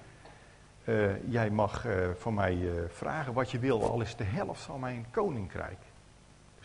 jij 1.27 1.49
mag 1.49 1.85
van 2.17 2.33
mij 2.33 2.69
vragen 2.87 3.33
wat 3.33 3.51
je 3.51 3.59
wil, 3.59 3.89
al 3.89 4.01
is 4.01 4.15
de 4.15 4.23
helft 4.23 4.61
van 4.61 4.79
mijn 4.79 5.05
koninkrijk. 5.11 5.79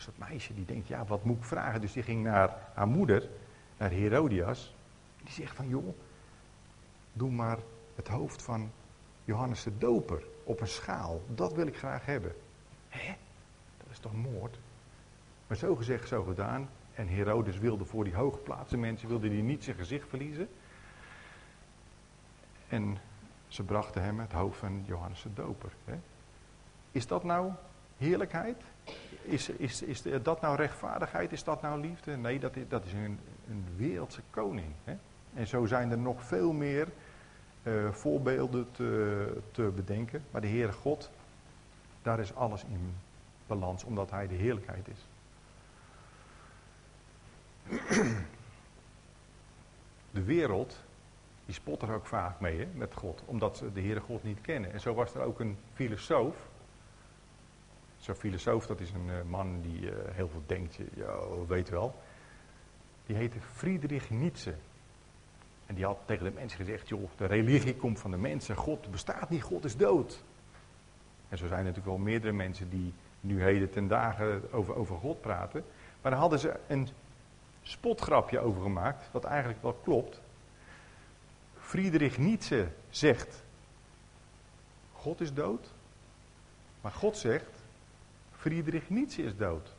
Dus 0.05 0.13
dat 0.17 0.29
meisje 0.29 0.53
die 0.53 0.65
denkt, 0.65 0.87
ja, 0.87 1.05
wat 1.05 1.23
moet 1.23 1.37
ik 1.37 1.43
vragen? 1.43 1.81
Dus 1.81 1.93
die 1.93 2.03
ging 2.03 2.23
naar 2.23 2.57
haar 2.73 2.87
moeder, 2.87 3.29
naar 3.77 3.89
Herodias. 3.89 4.75
Die 5.23 5.33
zegt 5.33 5.55
van, 5.55 5.67
joh, 5.67 5.95
doe 7.13 7.31
maar 7.31 7.57
het 7.95 8.07
hoofd 8.07 8.41
van 8.41 8.71
Johannes 9.25 9.63
de 9.63 9.77
Doper 9.77 10.23
op 10.43 10.61
een 10.61 10.67
schaal. 10.67 11.21
Dat 11.27 11.53
wil 11.53 11.67
ik 11.67 11.77
graag 11.77 12.05
hebben. 12.05 12.35
Hé, 12.89 13.15
dat 13.77 13.87
is 13.91 13.99
toch 13.99 14.13
moord? 14.13 14.59
Maar 15.47 15.57
zo 15.57 15.75
gezegd, 15.75 16.07
zo 16.07 16.23
gedaan. 16.23 16.69
En 16.93 17.07
Herodes 17.07 17.57
wilde 17.57 17.85
voor 17.85 18.03
die 18.03 18.15
hooggeplaatste 18.15 18.77
mensen, 18.77 19.07
wilde 19.07 19.29
die 19.29 19.43
niet 19.43 19.63
zijn 19.63 19.75
gezicht 19.75 20.09
verliezen. 20.09 20.49
En 22.67 22.97
ze 23.47 23.63
brachten 23.63 24.03
hem 24.03 24.19
het 24.19 24.31
hoofd 24.31 24.57
van 24.57 24.83
Johannes 24.85 25.21
de 25.21 25.33
Doper. 25.33 25.71
Hè? 25.85 25.95
Is 26.91 27.07
dat 27.07 27.23
nou 27.23 27.51
heerlijkheid? 27.97 28.57
Is, 29.21 29.49
is, 29.49 29.81
is 29.81 30.03
dat 30.23 30.41
nou 30.41 30.55
rechtvaardigheid? 30.55 31.31
Is 31.31 31.43
dat 31.43 31.61
nou 31.61 31.81
liefde? 31.81 32.17
Nee, 32.17 32.39
dat 32.39 32.55
is, 32.55 32.63
dat 32.67 32.85
is 32.85 32.93
een, 32.93 33.19
een 33.49 33.65
wereldse 33.75 34.21
koning. 34.29 34.73
Hè? 34.83 34.97
En 35.33 35.47
zo 35.47 35.65
zijn 35.65 35.91
er 35.91 35.97
nog 35.97 36.23
veel 36.23 36.51
meer 36.51 36.87
uh, 37.63 37.91
voorbeelden 37.91 38.71
te, 38.71 39.37
te 39.51 39.61
bedenken. 39.75 40.23
Maar 40.31 40.41
de 40.41 40.47
Heere 40.47 40.71
God, 40.71 41.09
daar 42.01 42.19
is 42.19 42.35
alles 42.35 42.63
in 42.63 42.95
balans, 43.47 43.83
omdat 43.83 44.09
Hij 44.09 44.27
de 44.27 44.35
heerlijkheid 44.35 44.87
is. 44.87 45.07
De 50.11 50.23
wereld, 50.23 50.77
die 51.45 51.53
spot 51.53 51.81
er 51.81 51.93
ook 51.93 52.05
vaak 52.05 52.39
mee 52.39 52.57
hè, 52.57 52.67
met 52.73 52.93
God, 52.93 53.23
omdat 53.25 53.57
ze 53.57 53.73
de 53.73 53.81
Heere 53.81 53.99
God 53.99 54.23
niet 54.23 54.41
kennen. 54.41 54.71
En 54.73 54.79
zo 54.79 54.93
was 54.93 55.13
er 55.13 55.21
ook 55.21 55.39
een 55.39 55.57
filosoof. 55.73 56.35
Zo'n 58.01 58.15
filosoof, 58.15 58.65
dat 58.65 58.79
is 58.79 58.91
een 58.91 59.07
uh, 59.07 59.13
man 59.29 59.61
die 59.61 59.81
uh, 59.81 59.91
heel 60.11 60.29
veel 60.29 60.43
denkt, 60.45 60.75
je 60.75 61.45
weet 61.47 61.69
wel. 61.69 61.95
Die 63.05 63.15
heette 63.15 63.37
Friedrich 63.53 64.09
Nietzsche. 64.09 64.53
En 65.65 65.75
die 65.75 65.85
had 65.85 65.97
tegen 66.05 66.23
de 66.23 66.31
mensen 66.31 66.57
gezegd, 66.57 66.87
joh, 66.87 67.09
de 67.17 67.25
religie 67.25 67.75
komt 67.75 67.99
van 67.99 68.11
de 68.11 68.17
mensen, 68.17 68.55
God 68.55 68.91
bestaat 68.91 69.29
niet, 69.29 69.41
God 69.41 69.65
is 69.65 69.77
dood. 69.77 70.23
En 71.29 71.37
zo 71.37 71.47
zijn 71.47 71.59
natuurlijk 71.59 71.87
wel 71.87 71.97
meerdere 71.97 72.33
mensen 72.33 72.69
die 72.69 72.93
nu 73.19 73.43
heden 73.43 73.69
ten 73.69 73.87
dagen 73.87 74.53
over, 74.53 74.75
over 74.75 74.97
God 74.97 75.21
praten. 75.21 75.63
Maar 76.01 76.11
daar 76.11 76.21
hadden 76.21 76.39
ze 76.39 76.59
een 76.67 76.87
spotgrapje 77.63 78.39
over 78.39 78.61
gemaakt, 78.61 79.11
wat 79.11 79.23
eigenlijk 79.23 79.61
wel 79.61 79.79
klopt. 79.83 80.21
Friedrich 81.59 82.17
Nietzsche 82.17 82.67
zegt, 82.89 83.43
God 84.91 85.21
is 85.21 85.33
dood. 85.33 85.71
Maar 86.81 86.91
God 86.91 87.17
zegt, 87.17 87.60
Friedrich 88.41 88.89
Nietzsche 88.89 89.23
is 89.23 89.37
dood. 89.37 89.73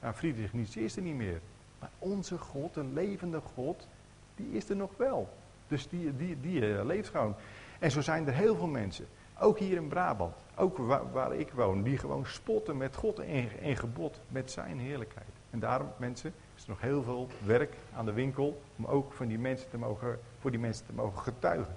Nou, 0.00 0.14
Friedrich 0.14 0.52
Nietzsche 0.52 0.84
is 0.84 0.96
er 0.96 1.02
niet 1.02 1.14
meer. 1.14 1.40
Maar 1.78 1.90
onze 1.98 2.38
God, 2.38 2.74
de 2.74 2.84
levende 2.84 3.40
God, 3.54 3.88
die 4.36 4.52
is 4.52 4.68
er 4.68 4.76
nog 4.76 4.90
wel. 4.96 5.28
Dus 5.68 5.88
die, 5.88 6.16
die, 6.16 6.40
die 6.40 6.60
uh, 6.60 6.84
leeft 6.84 7.08
gewoon. 7.08 7.34
En 7.78 7.90
zo 7.90 8.00
zijn 8.00 8.26
er 8.26 8.34
heel 8.34 8.56
veel 8.56 8.66
mensen. 8.66 9.06
Ook 9.38 9.58
hier 9.58 9.76
in 9.76 9.88
Brabant. 9.88 10.34
Ook 10.54 10.78
waar, 11.12 11.34
ik 11.34 11.50
woon. 11.52 11.82
Die 11.82 11.98
gewoon 11.98 12.26
spotten 12.26 12.76
met 12.76 12.96
God 12.96 13.18
en, 13.18 13.76
gebod. 13.76 14.20
Met 14.28 14.50
zijn 14.50 14.78
heerlijkheid. 14.78 15.28
En 15.50 15.58
daarom 15.58 15.88
mensen 15.96 16.32
is 16.56 16.62
er 16.62 16.68
nog 16.68 16.80
heel 16.80 17.02
veel 17.02 17.28
werk 17.44 17.74
aan 17.96 18.04
de 18.04 18.12
winkel. 18.12 18.62
Om 18.76 18.86
ook 18.86 19.12
van 19.12 19.26
die 19.26 19.38
mensen 19.38 19.70
te 19.70 19.78
mogen, 19.78 20.20
voor 20.40 20.50
die 20.50 20.60
mensen 20.60 20.86
te 20.86 20.92
mogen 20.92 21.22
getuigen. 21.22 21.76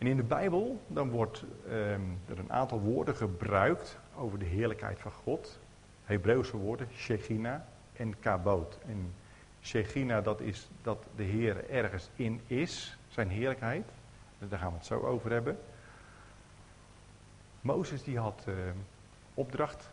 En 0.00 0.06
in 0.06 0.16
de 0.16 0.22
Bijbel 0.22 0.80
dan 0.86 1.10
wordt 1.10 1.44
um, 1.66 2.18
er 2.28 2.38
een 2.38 2.52
aantal 2.52 2.80
woorden 2.80 3.16
gebruikt 3.16 3.98
over 4.16 4.38
de 4.38 4.44
heerlijkheid 4.44 4.98
van 4.98 5.10
God. 5.10 5.58
Hebreeuwse 6.04 6.56
woorden, 6.56 6.88
Shechina 6.94 7.66
en 7.92 8.18
Kaboot. 8.20 8.78
En 8.86 9.14
Shechina, 9.62 10.20
dat 10.20 10.40
is 10.40 10.68
dat 10.82 11.04
de 11.16 11.22
Heer 11.22 11.70
ergens 11.70 12.10
in 12.16 12.40
is, 12.46 12.98
zijn 13.08 13.28
heerlijkheid. 13.28 13.88
Dus 14.38 14.48
daar 14.48 14.58
gaan 14.58 14.70
we 14.70 14.76
het 14.76 14.86
zo 14.86 15.00
over 15.00 15.30
hebben. 15.30 15.58
Mozes 17.60 18.02
die 18.02 18.18
had 18.18 18.44
uh, 18.48 18.54
opdracht 19.34 19.90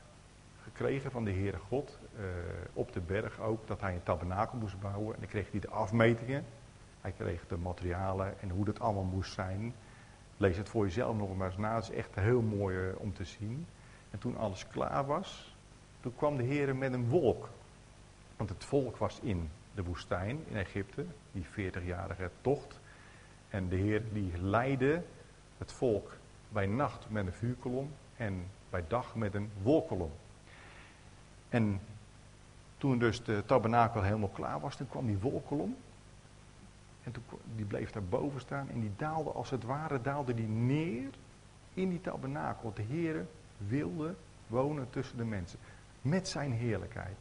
gekregen 0.64 1.12
van 1.12 1.24
de 1.24 1.32
Heere 1.32 1.60
God, 1.68 2.00
uh, 2.16 2.26
op 2.74 2.94
de 2.94 3.02
berg 3.02 3.40
ook, 3.40 3.68
dat 3.68 3.82
hij 3.82 3.94
een 3.94 4.04
tabernakel 4.04 4.58
moest 4.58 4.80
bouwen. 4.80 5.14
En 5.14 5.20
dan 5.20 5.30
kreeg 5.30 5.52
hij 5.52 5.60
de 5.60 5.70
afmetingen. 5.70 6.46
Hij 7.02 7.12
kreeg 7.12 7.48
de 7.48 7.58
materialen 7.58 8.40
en 8.40 8.50
hoe 8.50 8.66
dat 8.66 8.80
allemaal 8.80 9.04
moest 9.04 9.34
zijn. 9.34 9.74
Lees 10.38 10.58
het 10.58 10.70
voor 10.70 10.86
jezelf 10.86 11.18
nog 11.18 11.38
maar 11.38 11.48
eens 11.48 11.58
na. 11.58 11.76
Het 11.76 11.84
is 11.84 11.90
echt 11.90 12.16
heel 12.16 12.42
mooi 12.42 12.78
uh, 12.78 12.94
om 12.98 13.14
te 13.14 13.24
zien. 13.24 13.66
En 14.12 14.20
toen 14.20 14.38
alles 14.38 14.68
klaar 14.68 15.06
was, 15.06 15.56
toen 16.00 16.16
kwam 16.16 16.38
de 16.38 16.44
Heer 16.44 16.76
met 16.76 16.94
een 16.94 17.10
wolk. 17.10 17.50
Want 18.38 18.50
het 18.50 18.64
volk 18.64 18.98
was 18.98 19.20
in 19.20 19.50
de 19.76 19.84
woestijn 19.84 20.40
in 20.48 20.58
Egypte, 20.58 21.06
die 21.32 21.46
40-jarige 21.46 22.30
tocht. 22.42 22.80
En 23.50 23.70
de 23.70 23.76
Heer 23.76 24.02
die 24.14 24.42
leidde 24.42 25.04
het 25.58 25.72
volk 25.72 26.12
bij 26.50 26.66
nacht 26.66 27.06
met 27.10 27.26
een 27.26 27.34
vuurkolom 27.34 27.92
en 28.18 28.48
bij 28.70 28.84
dag 28.88 29.16
met 29.16 29.34
een 29.34 29.52
wolkolom. 29.62 30.12
En 31.50 31.82
toen 32.78 33.00
dus 33.00 33.24
de 33.24 33.44
tabernakel 33.46 34.02
helemaal 34.02 34.30
klaar 34.30 34.60
was, 34.60 34.76
toen 34.76 34.90
kwam 34.90 35.06
die 35.06 35.18
wolkolom. 35.18 35.78
En 37.08 37.14
toen, 37.14 37.24
die 37.56 37.66
bleef 37.66 37.92
daar 37.92 38.04
boven 38.04 38.40
staan 38.40 38.70
en 38.70 38.80
die 38.80 38.92
daalde 38.98 39.30
als 39.30 39.50
het 39.50 39.64
ware, 39.64 40.02
daalde 40.02 40.34
die 40.34 40.48
neer 40.48 41.10
in 41.74 41.90
die 41.90 42.02
tabernakel. 42.02 42.74
De 42.74 42.82
Heer 42.82 43.26
wilde 43.58 44.16
wonen 44.48 44.90
tussen 44.90 45.18
de 45.18 45.24
mensen. 45.24 45.60
Met 46.02 46.28
zijn 46.28 46.52
heerlijkheid. 46.52 47.18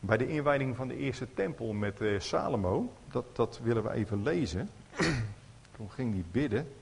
Bij 0.00 0.16
de 0.16 0.28
inwijding 0.28 0.76
van 0.76 0.88
de 0.88 0.96
eerste 0.96 1.34
tempel 1.34 1.72
met 1.72 2.00
uh, 2.00 2.20
Salomo, 2.20 2.92
dat, 3.10 3.36
dat 3.36 3.60
willen 3.62 3.82
we 3.82 3.90
even 3.90 4.22
lezen. 4.22 4.68
Toen 5.76 5.90
ging 5.90 6.12
hij 6.12 6.24
bidden. 6.30 6.72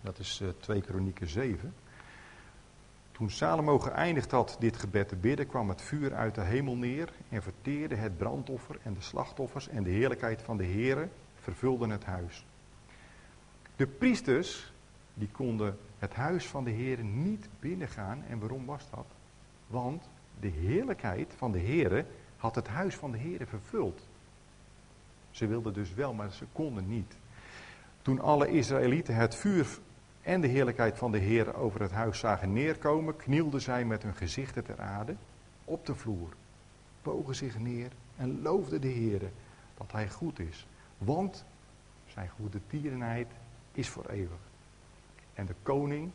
Dat 0.00 0.18
is 0.18 0.40
uh, 0.40 0.48
2 0.60 0.80
Kronieken 0.80 1.28
7. 1.28 1.74
Toen 3.14 3.30
Salomo 3.30 3.78
geëindigd 3.78 4.30
had 4.30 4.56
dit 4.58 4.76
gebed 4.76 5.08
te 5.08 5.16
bidden, 5.16 5.46
kwam 5.46 5.68
het 5.68 5.82
vuur 5.82 6.14
uit 6.14 6.34
de 6.34 6.40
hemel 6.40 6.76
neer 6.76 7.12
en 7.28 7.42
verteerde 7.42 7.94
het 7.94 8.16
brandoffer 8.16 8.78
en 8.82 8.94
de 8.94 9.00
slachtoffers 9.00 9.68
en 9.68 9.82
de 9.82 9.90
heerlijkheid 9.90 10.42
van 10.42 10.56
de 10.56 10.64
Heere 10.64 11.08
vervulden 11.34 11.90
het 11.90 12.04
huis. 12.04 12.46
De 13.76 13.86
priesters, 13.86 14.72
die 15.14 15.28
konden 15.28 15.78
het 15.98 16.14
huis 16.14 16.46
van 16.46 16.64
de 16.64 16.70
Heere 16.70 17.02
niet 17.02 17.48
binnengaan. 17.60 18.24
En 18.28 18.38
waarom 18.38 18.66
was 18.66 18.90
dat? 18.90 19.06
Want 19.66 20.08
de 20.40 20.48
heerlijkheid 20.48 21.34
van 21.36 21.52
de 21.52 21.60
Heere 21.60 22.06
had 22.36 22.54
het 22.54 22.68
huis 22.68 22.94
van 22.94 23.12
de 23.12 23.18
Heere 23.18 23.46
vervuld. 23.46 24.08
Ze 25.30 25.46
wilden 25.46 25.72
dus 25.72 25.94
wel, 25.94 26.14
maar 26.14 26.32
ze 26.32 26.44
konden 26.52 26.88
niet. 26.88 27.16
Toen 28.02 28.20
alle 28.20 28.48
Israëlieten 28.48 29.14
het 29.14 29.34
vuur 29.34 29.78
en 30.24 30.40
de 30.40 30.46
heerlijkheid 30.46 30.98
van 30.98 31.12
de 31.12 31.18
Heer 31.18 31.56
over 31.56 31.80
het 31.80 31.90
huis 31.90 32.18
zagen 32.18 32.52
neerkomen, 32.52 33.16
knielden 33.16 33.60
zij 33.60 33.84
met 33.84 34.02
hun 34.02 34.14
gezichten 34.14 34.64
ter 34.64 34.80
aarde 34.80 35.16
op 35.64 35.86
de 35.86 35.94
vloer, 35.94 36.32
bogen 37.02 37.34
zich 37.34 37.58
neer 37.58 37.90
en 38.16 38.42
loofden 38.42 38.80
de 38.80 38.88
Heer 38.88 39.20
dat 39.76 39.92
Hij 39.92 40.08
goed 40.08 40.38
is. 40.38 40.66
Want 40.98 41.44
zijn 42.06 42.28
goede 42.28 42.60
tierenheid 42.66 43.26
is 43.72 43.88
voor 43.88 44.06
eeuwig. 44.06 44.38
En 45.34 45.46
de 45.46 45.54
koning 45.62 46.10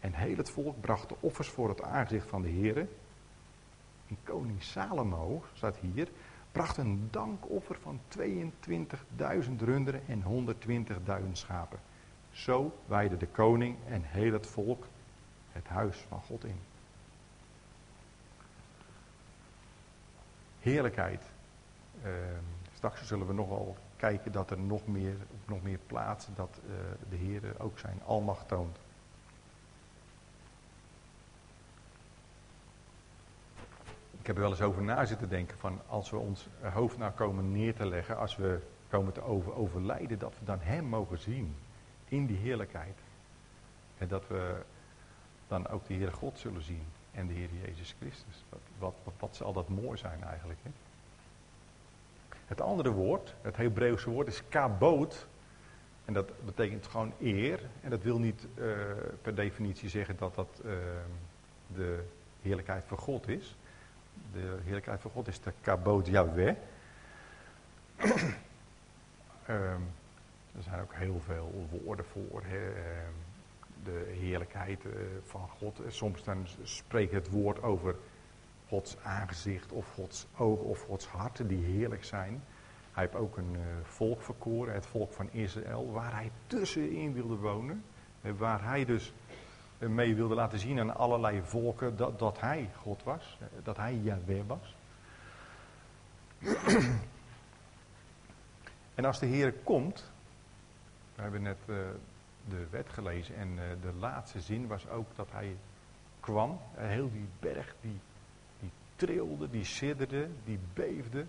en 0.00 0.12
heel 0.12 0.36
het 0.36 0.50
volk 0.50 0.80
brachten 0.80 1.16
offers 1.20 1.48
voor 1.48 1.68
het 1.68 1.82
aangezicht 1.82 2.28
van 2.28 2.42
de 2.42 2.48
Heer. 2.48 2.76
En 4.08 4.16
koning 4.24 4.62
Salomo, 4.62 5.42
staat 5.52 5.76
hier, 5.76 6.08
bracht 6.52 6.76
een 6.76 7.08
dankoffer 7.10 7.76
van 7.80 8.00
22.000 8.18 9.56
runderen 9.58 10.00
en 10.06 10.22
120.000 11.22 11.32
schapen. 11.32 11.78
Zo 12.30 12.78
wijde 12.86 13.16
de 13.16 13.26
koning 13.26 13.76
en 13.88 14.02
heel 14.04 14.32
het 14.32 14.46
volk 14.46 14.86
het 15.52 15.68
huis 15.68 15.96
van 16.08 16.20
God 16.20 16.44
in. 16.44 16.60
Heerlijkheid. 20.60 21.22
Uh, 22.04 22.12
straks 22.74 23.06
zullen 23.06 23.26
we 23.26 23.32
nogal 23.32 23.76
kijken 23.96 24.32
dat 24.32 24.50
er 24.50 24.58
nog 24.58 24.86
meer, 24.86 25.16
op 25.30 25.48
nog 25.48 25.62
meer 25.62 25.78
plaatsen 25.86 26.34
dat 26.34 26.60
uh, 26.64 26.74
de 27.08 27.16
Heer 27.16 27.42
ook 27.58 27.78
zijn 27.78 28.00
almacht 28.04 28.48
toont. 28.48 28.78
Ik 34.20 34.26
heb 34.26 34.36
er 34.36 34.42
wel 34.42 34.50
eens 34.50 34.60
over 34.60 34.82
na 34.82 35.04
zitten 35.04 35.28
denken 35.28 35.58
van 35.58 35.80
als 35.86 36.10
we 36.10 36.16
ons 36.16 36.46
hoofd 36.72 36.98
nou 36.98 37.12
komen 37.12 37.52
neer 37.52 37.74
te 37.74 37.86
leggen, 37.86 38.18
als 38.18 38.36
we 38.36 38.60
komen 38.88 39.12
te 39.12 39.22
over, 39.22 39.54
overlijden, 39.54 40.18
dat 40.18 40.34
we 40.38 40.44
dan 40.44 40.60
Hem 40.60 40.84
mogen 40.84 41.18
zien 41.18 41.54
in 42.10 42.26
die 42.26 42.36
heerlijkheid. 42.36 42.98
En 43.98 44.08
dat 44.08 44.28
we 44.28 44.62
dan 45.48 45.68
ook 45.68 45.86
de 45.86 45.94
Heer 45.94 46.12
God 46.12 46.38
zullen 46.38 46.62
zien 46.62 46.84
en 47.12 47.26
de 47.26 47.34
Heer 47.34 47.48
Jezus 47.64 47.94
Christus. 47.98 48.44
Wat, 48.48 48.94
wat, 49.04 49.14
wat, 49.18 49.36
zal 49.36 49.52
dat 49.52 49.68
mooi 49.68 49.98
zijn 49.98 50.22
eigenlijk. 50.24 50.58
Hè? 50.62 50.70
Het 52.46 52.60
andere 52.60 52.90
woord, 52.90 53.34
het 53.42 53.56
Hebreeuwse 53.56 54.10
woord, 54.10 54.26
is 54.26 54.42
kaboot. 54.48 55.26
En 56.04 56.12
dat 56.12 56.44
betekent 56.44 56.86
gewoon 56.86 57.12
eer. 57.20 57.60
En 57.80 57.90
dat 57.90 58.02
wil 58.02 58.18
niet 58.18 58.46
uh, 58.54 58.74
per 59.22 59.34
definitie 59.34 59.88
zeggen 59.88 60.16
dat 60.16 60.34
dat 60.34 60.60
uh, 60.64 60.72
de 61.66 62.04
heerlijkheid 62.42 62.84
van 62.86 62.98
God 62.98 63.28
is. 63.28 63.56
De 64.32 64.58
heerlijkheid 64.64 65.00
van 65.00 65.10
God 65.10 65.28
is 65.28 65.40
de 65.40 65.52
kaboot 65.60 66.06
Yahweh. 66.06 66.54
um, 69.48 69.88
er 70.56 70.62
zijn 70.62 70.80
ook 70.80 70.94
heel 70.94 71.20
veel 71.20 71.68
woorden 71.70 72.04
voor. 72.04 72.42
Um, 72.42 73.14
de 73.84 74.12
heerlijkheid 74.20 74.84
uh, 74.84 74.92
van 75.24 75.48
God. 75.58 75.80
Soms 75.88 76.24
dan 76.24 76.46
spreekt 76.62 77.12
het 77.12 77.30
woord 77.30 77.62
over 77.62 77.96
Gods 78.68 78.96
aangezicht 79.02 79.72
of 79.72 79.86
Gods 79.94 80.26
oog 80.36 80.58
of 80.58 80.80
Gods 80.80 81.06
hart 81.06 81.48
die 81.48 81.64
heerlijk 81.64 82.04
zijn. 82.04 82.42
Hij 82.92 83.02
heeft 83.04 83.14
ook 83.14 83.36
een 83.36 83.54
uh, 83.54 83.60
volk 83.82 84.22
verkoren, 84.22 84.74
het 84.74 84.86
volk 84.86 85.12
van 85.12 85.28
Israël, 85.32 85.92
waar 85.92 86.12
hij 86.12 86.30
tussenin 86.46 87.12
wilde 87.12 87.36
wonen. 87.36 87.84
Waar 88.36 88.64
hij 88.64 88.84
dus 88.84 89.12
mee 89.78 90.14
wilde 90.14 90.34
laten 90.34 90.58
zien 90.58 90.80
aan 90.80 90.96
allerlei 90.96 91.42
volken 91.42 91.96
dat, 91.96 92.18
dat 92.18 92.40
hij 92.40 92.70
God 92.76 93.02
was, 93.02 93.38
dat 93.62 93.76
hij 93.76 93.94
Yahweh 93.94 94.42
was. 94.46 94.76
en 98.94 99.04
als 99.04 99.18
de 99.18 99.26
Heer 99.26 99.52
komt, 99.52 100.12
we 101.20 101.26
hebben 101.26 101.42
net 101.42 101.58
uh, 101.66 101.76
de 102.48 102.66
wet 102.70 102.88
gelezen 102.88 103.36
en 103.36 103.48
uh, 103.48 103.62
de 103.82 103.92
laatste 103.98 104.40
zin 104.40 104.66
was 104.66 104.88
ook 104.88 105.16
dat 105.16 105.28
hij 105.30 105.56
kwam. 106.20 106.50
Uh, 106.50 106.86
heel 106.86 107.10
die 107.10 107.28
berg 107.40 107.74
die, 107.80 108.00
die 108.60 108.70
trilde, 108.96 109.50
die 109.50 109.64
sidderde, 109.64 110.28
die 110.44 110.58
beefde 110.74 111.26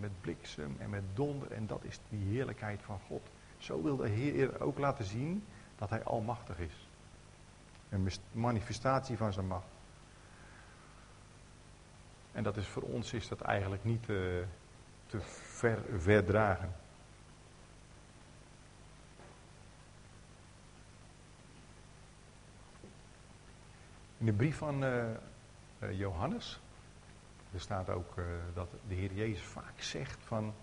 met 0.00 0.20
bliksem 0.20 0.76
en 0.78 0.90
met 0.90 1.02
donder 1.14 1.52
en 1.52 1.66
dat 1.66 1.84
is 1.84 2.00
die 2.08 2.24
heerlijkheid 2.24 2.82
van 2.82 2.98
God. 3.06 3.22
Zo 3.58 3.82
wil 3.82 3.96
de 3.96 4.08
Heer 4.08 4.60
ook 4.60 4.78
laten 4.78 5.04
zien 5.04 5.44
dat 5.76 5.90
hij 5.90 6.02
almachtig 6.02 6.58
is. 6.58 6.88
Een 7.88 8.10
manifestatie 8.32 9.16
van 9.16 9.32
zijn 9.32 9.46
macht. 9.46 9.66
En 12.32 12.42
dat 12.42 12.56
is 12.56 12.66
voor 12.66 12.82
ons 12.82 13.12
is 13.12 13.28
dat 13.28 13.40
eigenlijk 13.40 13.84
niet 13.84 14.04
te 15.06 15.20
ver, 15.20 15.78
verdragen. 15.96 16.72
In 24.18 24.26
de 24.26 24.32
brief 24.32 24.56
van 24.56 24.84
uh, 24.84 25.04
uh, 25.82 25.98
Johannes, 25.98 26.60
er 27.52 27.60
staat 27.60 27.90
ook 27.90 28.14
uh, 28.18 28.24
dat 28.54 28.68
de 28.88 28.94
Heer 28.94 29.12
Jezus 29.12 29.42
vaak 29.42 29.80
zegt 29.80 30.18
van, 30.24 30.54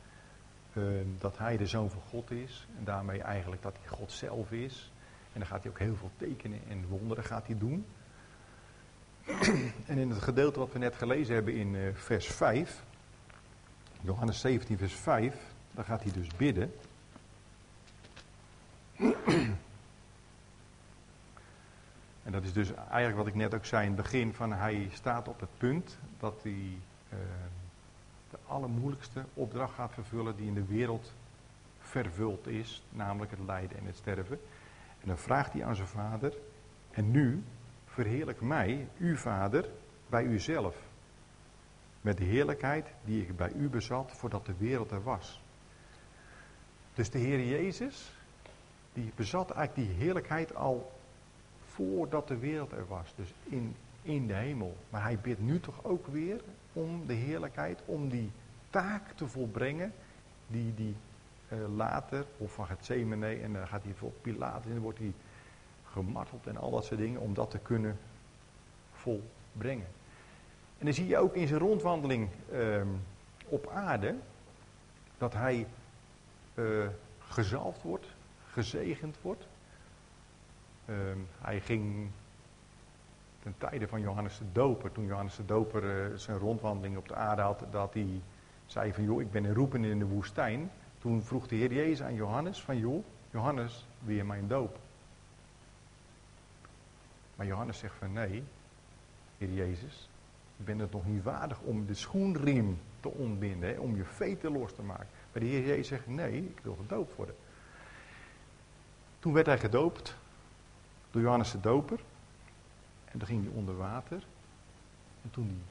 dat 1.18 1.38
hij 1.38 1.58
de 1.58 1.68
Zoon 1.68 1.90
van 1.90 2.02
God 2.02 2.32
is. 2.32 2.68
En 2.78 2.84
daarmee 2.84 3.22
eigenlijk 3.22 3.62
dat 3.62 3.76
hij 3.80 3.88
God 3.88 4.12
zelf 4.12 4.52
is. 4.52 4.92
En 5.34 5.40
dan 5.40 5.48
gaat 5.48 5.62
hij 5.64 5.72
ook 5.72 5.80
heel 5.80 5.96
veel 5.96 6.12
tekenen 6.18 6.60
en 6.70 6.88
wonderen 6.88 7.24
gaat 7.24 7.48
hij 7.48 7.58
doen. 7.58 7.86
En 9.86 9.98
in 9.98 10.10
het 10.10 10.22
gedeelte 10.22 10.60
wat 10.60 10.72
we 10.72 10.80
net 10.80 10.96
gelezen 10.96 11.36
hebben 11.36 11.54
in 11.54 11.94
vers 11.94 12.28
5, 12.28 12.84
Johannes 14.02 14.40
17 14.40 14.78
vers 14.78 14.96
5, 14.96 15.36
daar 15.72 15.86
gaat 15.86 16.04
hij 16.04 16.12
dus 16.12 16.28
bidden. 16.38 16.74
En 22.26 22.32
dat 22.32 22.44
is 22.44 22.54
dus 22.54 22.74
eigenlijk 22.74 23.16
wat 23.16 23.28
ik 23.28 23.36
net 23.36 23.54
ook 23.54 23.66
zei 23.66 23.86
in 23.86 23.94
het 23.94 24.02
begin, 24.02 24.34
van 24.34 24.54
hij 24.54 24.90
staat 24.92 25.28
op 25.28 25.40
het 25.40 25.58
punt 25.58 25.98
dat 26.20 26.44
hij 26.44 26.52
uh, 26.52 27.20
de 28.30 28.38
allermoeilijkste 28.48 29.26
opdracht 29.34 29.74
gaat 29.74 29.94
vervullen 29.94 30.36
die 30.36 30.48
in 30.48 30.54
de 30.54 30.66
wereld 30.66 31.14
vervuld 31.80 32.48
is, 32.48 32.84
namelijk 32.90 33.32
het 33.32 33.40
lijden 33.46 33.78
en 33.78 33.86
het 33.86 33.96
sterven. 33.96 34.40
En 35.02 35.08
dan 35.08 35.18
vraagt 35.18 35.54
hij 35.54 35.66
aan 35.66 35.76
zijn 35.76 35.88
vader, 35.88 36.34
en 36.92 37.12
nu 37.12 37.44
verheerlijk 37.86 38.42
mij, 38.42 38.88
uw 38.98 39.16
vader, 39.16 39.70
bij 40.10 40.24
uzelf. 40.24 40.78
Met 42.02 42.18
de 42.18 42.24
heerlijkheid 42.24 42.88
die 43.04 43.22
ik 43.22 43.36
bij 43.36 43.52
u 43.52 43.70
bezat 43.70 44.12
voordat 44.12 44.46
de 44.46 44.56
wereld 44.58 44.92
er 44.92 45.04
was. 45.04 45.42
Dus 46.94 47.10
de 47.10 47.20
Heer 47.20 47.48
Jezus, 47.48 48.14
die 48.94 49.12
bezat 49.16 49.52
eigenlijk 49.52 49.90
die 49.90 49.98
heerlijkheid 49.98 50.56
al 50.56 50.95
voordat 51.76 52.28
de 52.28 52.38
wereld 52.38 52.72
er 52.72 52.88
was. 52.88 53.14
Dus 53.16 53.34
in, 53.44 53.76
in 54.02 54.28
de 54.28 54.34
hemel. 54.34 54.78
Maar 54.90 55.04
hij 55.04 55.20
bidt 55.20 55.42
nu 55.42 55.60
toch 55.60 55.84
ook 55.84 56.08
weer 56.08 56.42
om 56.74 57.08
de 57.08 57.14
heerlijkheid, 57.14 57.82
om 57.86 58.10
die 58.10 58.32
taak 58.70 59.12
te 59.12 59.28
volbrengen 59.28 59.94
die, 60.48 60.74
die 60.74 60.96
uh, 61.50 61.76
later, 61.76 62.26
of 62.38 62.54
van 62.54 62.66
het 62.68 62.86
Zemene, 62.86 63.36
en 63.36 63.54
dan 63.54 63.68
gaat 63.68 63.84
hij 63.84 63.94
voor 63.94 64.12
Pilatus 64.22 64.66
en 64.66 64.72
dan 64.72 64.82
wordt 64.82 65.00
hij 65.00 65.14
gemarteld 65.92 66.48
en 66.48 66.58
al 66.58 66.72
dat 66.72 66.86
soort 66.86 67.00
dingen, 67.00 67.20
om 67.20 67.34
dat 67.34 67.52
te 67.52 67.60
kunnen 67.60 67.98
volbrengen. 68.94 69.88
En 70.78 70.86
dan 70.86 70.94
zie 70.94 71.08
je 71.08 71.18
ook 71.18 71.36
in 71.36 71.48
zijn 71.48 71.60
rondwandeling 71.60 72.30
uh, 72.52 72.82
op 73.48 73.68
aarde, 73.68 74.16
dat 75.18 75.34
hij 75.34 75.68
uh, 76.56 76.88
gezalfd 77.20 77.82
wordt, 77.82 78.06
gezegend 78.52 79.18
wordt. 79.22 79.48
Ehm, 80.86 81.18
hij 81.42 81.60
ging 81.60 82.10
ten 83.40 83.56
tijde 83.58 83.88
van 83.88 84.02
Johannes 84.02 84.38
de 84.38 84.52
Doper, 84.52 84.92
toen 84.92 85.06
Johannes 85.06 85.36
de 85.36 85.46
Doper 85.46 85.84
uh, 85.84 86.18
zijn 86.18 86.38
rondwandeling 86.38 86.98
op 86.98 87.08
de 87.08 87.16
aarde 87.16 87.42
had, 87.42 87.66
dat 87.72 87.94
hij 87.94 88.22
zei 88.66 88.94
van 88.94 89.04
joh, 89.04 89.22
ik 89.22 89.32
ben 89.32 89.44
een 89.44 89.54
roepen 89.54 89.84
in 89.84 90.00
de 90.00 90.06
woestijn. 90.06 90.72
Toen 91.00 91.24
vroeg 91.24 91.48
de 91.48 91.56
Heer 91.56 91.74
Jezus 91.74 92.02
aan 92.02 92.14
Johannes 92.14 92.62
van 92.62 92.78
joh, 92.78 93.04
Johannes, 93.32 93.88
je 94.06 94.24
mijn 94.24 94.48
doop? 94.48 94.80
Maar 97.36 97.46
Johannes 97.46 97.78
zegt 97.78 97.96
van 97.96 98.14
nee, 98.14 98.44
Heer 99.38 99.54
Jezus, 99.54 100.10
ik 100.58 100.66
ben 100.66 100.80
het 100.80 100.92
nog 100.92 101.06
niet 101.06 101.24
waardig 101.24 101.60
om 101.62 101.86
de 101.86 101.94
schoenriem 101.94 102.80
te 103.00 103.10
ontbinden, 103.10 103.80
om 103.80 103.96
je 103.96 104.04
veten 104.04 104.52
los 104.52 104.74
te 104.74 104.82
maken. 104.82 105.08
Maar 105.32 105.42
de 105.42 105.48
Heer 105.48 105.66
Jezus 105.66 105.88
zegt 105.88 106.08
nee, 106.08 106.38
ik 106.38 106.60
wil 106.62 106.76
gedoopt 106.76 107.16
worden. 107.16 107.36
Toen 109.20 109.34
werd 109.34 109.46
hij 109.46 109.60
gedoopt 109.60 110.16
door 111.16 111.24
Johannes 111.24 111.52
de 111.52 111.60
Doper. 111.60 112.00
En 113.06 113.20
toen 113.20 113.28
ging 113.28 113.44
hij 113.44 113.54
onder 113.56 113.78
water. 113.78 114.24
En 115.22 115.30
toen 115.30 115.62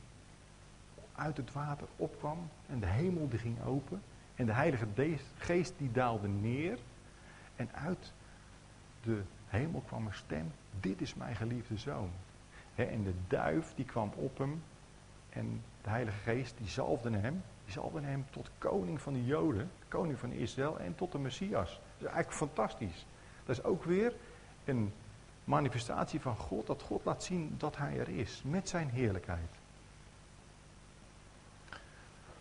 hij 0.97 1.25
uit 1.25 1.37
het 1.37 1.53
water 1.53 1.87
opkwam 1.97 2.49
en 2.67 2.81
de 2.81 2.87
hemel 2.87 3.29
die 3.29 3.39
ging 3.39 3.65
open. 3.65 4.03
En 4.35 4.47
de 4.47 4.53
Heilige 4.53 4.87
Geest 5.37 5.75
die 5.79 5.93
daalde 5.93 6.29
neer. 6.29 6.79
En 7.57 7.75
uit 7.75 8.13
de 9.03 9.23
hemel 9.47 9.83
kwam 9.87 10.07
een 10.07 10.15
stem. 10.15 10.53
Dit 10.81 11.01
is 11.01 11.15
mijn 11.15 11.37
geliefde 11.37 11.77
zoon. 11.77 12.11
en 12.75 13.05
de 13.05 13.15
duif 13.29 13.75
die 13.75 13.85
kwam 13.85 14.13
op 14.15 14.39
hem. 14.39 14.63
En 15.31 15.63
de 15.83 15.91
Heilige 15.91 16.19
Geest 16.19 16.55
die 16.59 16.69
zalfde 16.69 17.11
hem. 17.11 17.43
Die 17.65 17.73
zalfde 17.73 18.01
hem 18.01 18.25
tot 18.31 18.51
koning 18.59 19.01
van 19.01 19.13
de 19.13 19.25
Joden. 19.25 19.71
Koning 19.89 20.19
van 20.19 20.33
Israël 20.33 20.79
en 20.79 20.95
tot 20.95 21.13
de 21.13 21.19
Messias. 21.19 21.69
Dat 21.71 22.09
is 22.09 22.15
eigenlijk 22.15 22.37
fantastisch. 22.37 23.07
Dat 23.45 23.57
is 23.57 23.65
ook 23.65 23.85
weer 23.85 24.15
een 24.65 24.93
manifestatie 25.45 26.21
van 26.21 26.37
God. 26.37 26.67
Dat 26.67 26.83
God 26.83 27.05
laat 27.05 27.25
zien 27.25 27.55
dat 27.59 27.77
hij 27.77 27.99
er 27.99 28.09
is. 28.09 28.43
Met 28.45 28.69
zijn 28.69 28.89
heerlijkheid. 28.89 29.51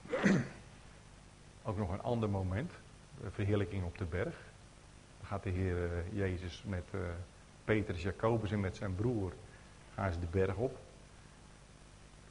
Ook 1.64 1.78
nog 1.78 1.92
een 1.92 2.02
ander 2.02 2.30
moment, 2.30 2.72
de 3.22 3.32
verheerlijking 3.32 3.84
op 3.84 3.98
de 3.98 4.06
berg. 4.06 4.36
Dan 5.18 5.28
gaat 5.28 5.44
de 5.44 5.50
Heer 5.50 5.84
eh, 5.84 6.18
Jezus 6.18 6.64
met 6.68 6.84
uh, 6.92 7.02
Petrus, 7.64 8.02
Jacobus 8.02 8.52
en 8.52 8.60
met 8.60 8.76
zijn 8.76 8.96
broer 8.96 9.34
gaan 9.94 10.12
ze 10.12 10.20
de 10.20 10.28
berg 10.32 10.56
op. 10.56 10.78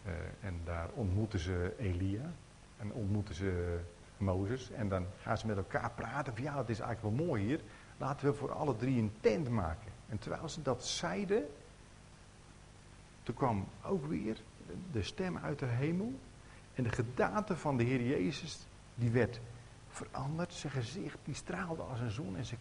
Uh, 0.06 0.12
en 0.40 0.60
daar 0.64 0.88
ontmoeten 0.94 1.38
ze 1.38 1.74
Elia. 1.78 2.32
En 2.78 2.92
ontmoeten 2.92 3.34
ze 3.34 3.78
Mozes. 4.16 4.70
En 4.70 4.88
dan 4.88 5.06
gaan 5.22 5.38
ze 5.38 5.46
met 5.46 5.56
elkaar 5.56 5.90
praten. 5.90 6.34
Van 6.34 6.42
ja, 6.42 6.58
het 6.58 6.68
is 6.68 6.80
eigenlijk 6.80 7.16
wel 7.16 7.26
mooi 7.26 7.44
hier. 7.44 7.60
Laten 7.96 8.26
we 8.26 8.34
voor 8.34 8.52
alle 8.52 8.76
drie 8.76 8.98
een 8.98 9.12
tent 9.20 9.48
maken. 9.48 9.91
En 10.12 10.18
terwijl 10.18 10.48
ze 10.48 10.62
dat 10.62 10.86
zeiden. 10.86 11.46
Toen 13.22 13.34
kwam 13.34 13.66
ook 13.84 14.06
weer 14.06 14.36
de 14.92 15.02
stem 15.02 15.38
uit 15.38 15.58
de 15.58 15.66
hemel. 15.66 16.14
En 16.74 16.82
de 16.82 16.90
gedaante 16.90 17.56
van 17.56 17.76
de 17.76 17.84
Heer 17.84 18.02
Jezus. 18.02 18.66
Die 18.94 19.10
werd 19.10 19.40
veranderd. 19.88 20.52
Zijn 20.52 20.72
gezicht 20.72 21.18
die 21.24 21.34
straalde 21.34 21.82
als 21.82 22.00
een 22.00 22.10
zon. 22.10 22.36
En 22.36 22.44
zijn 22.44 22.60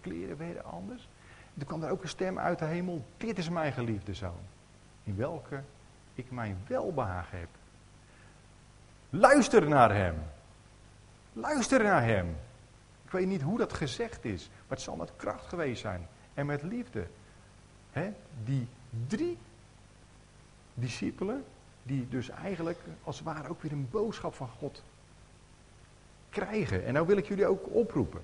kleren 0.00 0.36
werden 0.36 0.64
anders. 0.64 1.08
En 1.54 1.58
toen 1.58 1.66
kwam 1.66 1.82
er 1.82 1.90
ook 1.90 2.02
een 2.02 2.08
stem 2.08 2.38
uit 2.38 2.58
de 2.58 2.64
hemel. 2.64 3.04
Dit 3.16 3.38
is 3.38 3.48
mijn 3.48 3.72
geliefde 3.72 4.14
zoon. 4.14 4.40
In 5.02 5.16
welke 5.16 5.62
ik 6.14 6.30
mijn 6.30 6.58
welbehagen 6.66 7.38
heb. 7.38 7.48
Luister 9.10 9.68
naar 9.68 9.94
hem. 9.94 10.22
Luister 11.32 11.82
naar 11.82 12.02
hem. 12.02 12.36
Ik 13.04 13.10
weet 13.10 13.26
niet 13.26 13.42
hoe 13.42 13.58
dat 13.58 13.72
gezegd 13.72 14.24
is, 14.24 14.48
maar 14.48 14.76
het 14.76 14.80
zal 14.80 14.96
met 14.96 15.12
kracht 15.16 15.46
geweest 15.46 15.80
zijn. 15.80 16.08
En 16.34 16.46
met 16.46 16.62
liefde. 16.62 17.06
Die 18.44 18.66
drie 19.06 19.38
discipelen, 20.74 21.44
die 21.82 22.08
dus 22.08 22.28
eigenlijk 22.28 22.78
als 23.04 23.16
het 23.16 23.24
ware 23.24 23.48
ook 23.48 23.62
weer 23.62 23.72
een 23.72 23.88
boodschap 23.90 24.34
van 24.34 24.48
God 24.48 24.82
krijgen. 26.28 26.84
En 26.84 26.92
nou 26.92 27.06
wil 27.06 27.16
ik 27.16 27.26
jullie 27.26 27.46
ook 27.46 27.74
oproepen. 27.74 28.22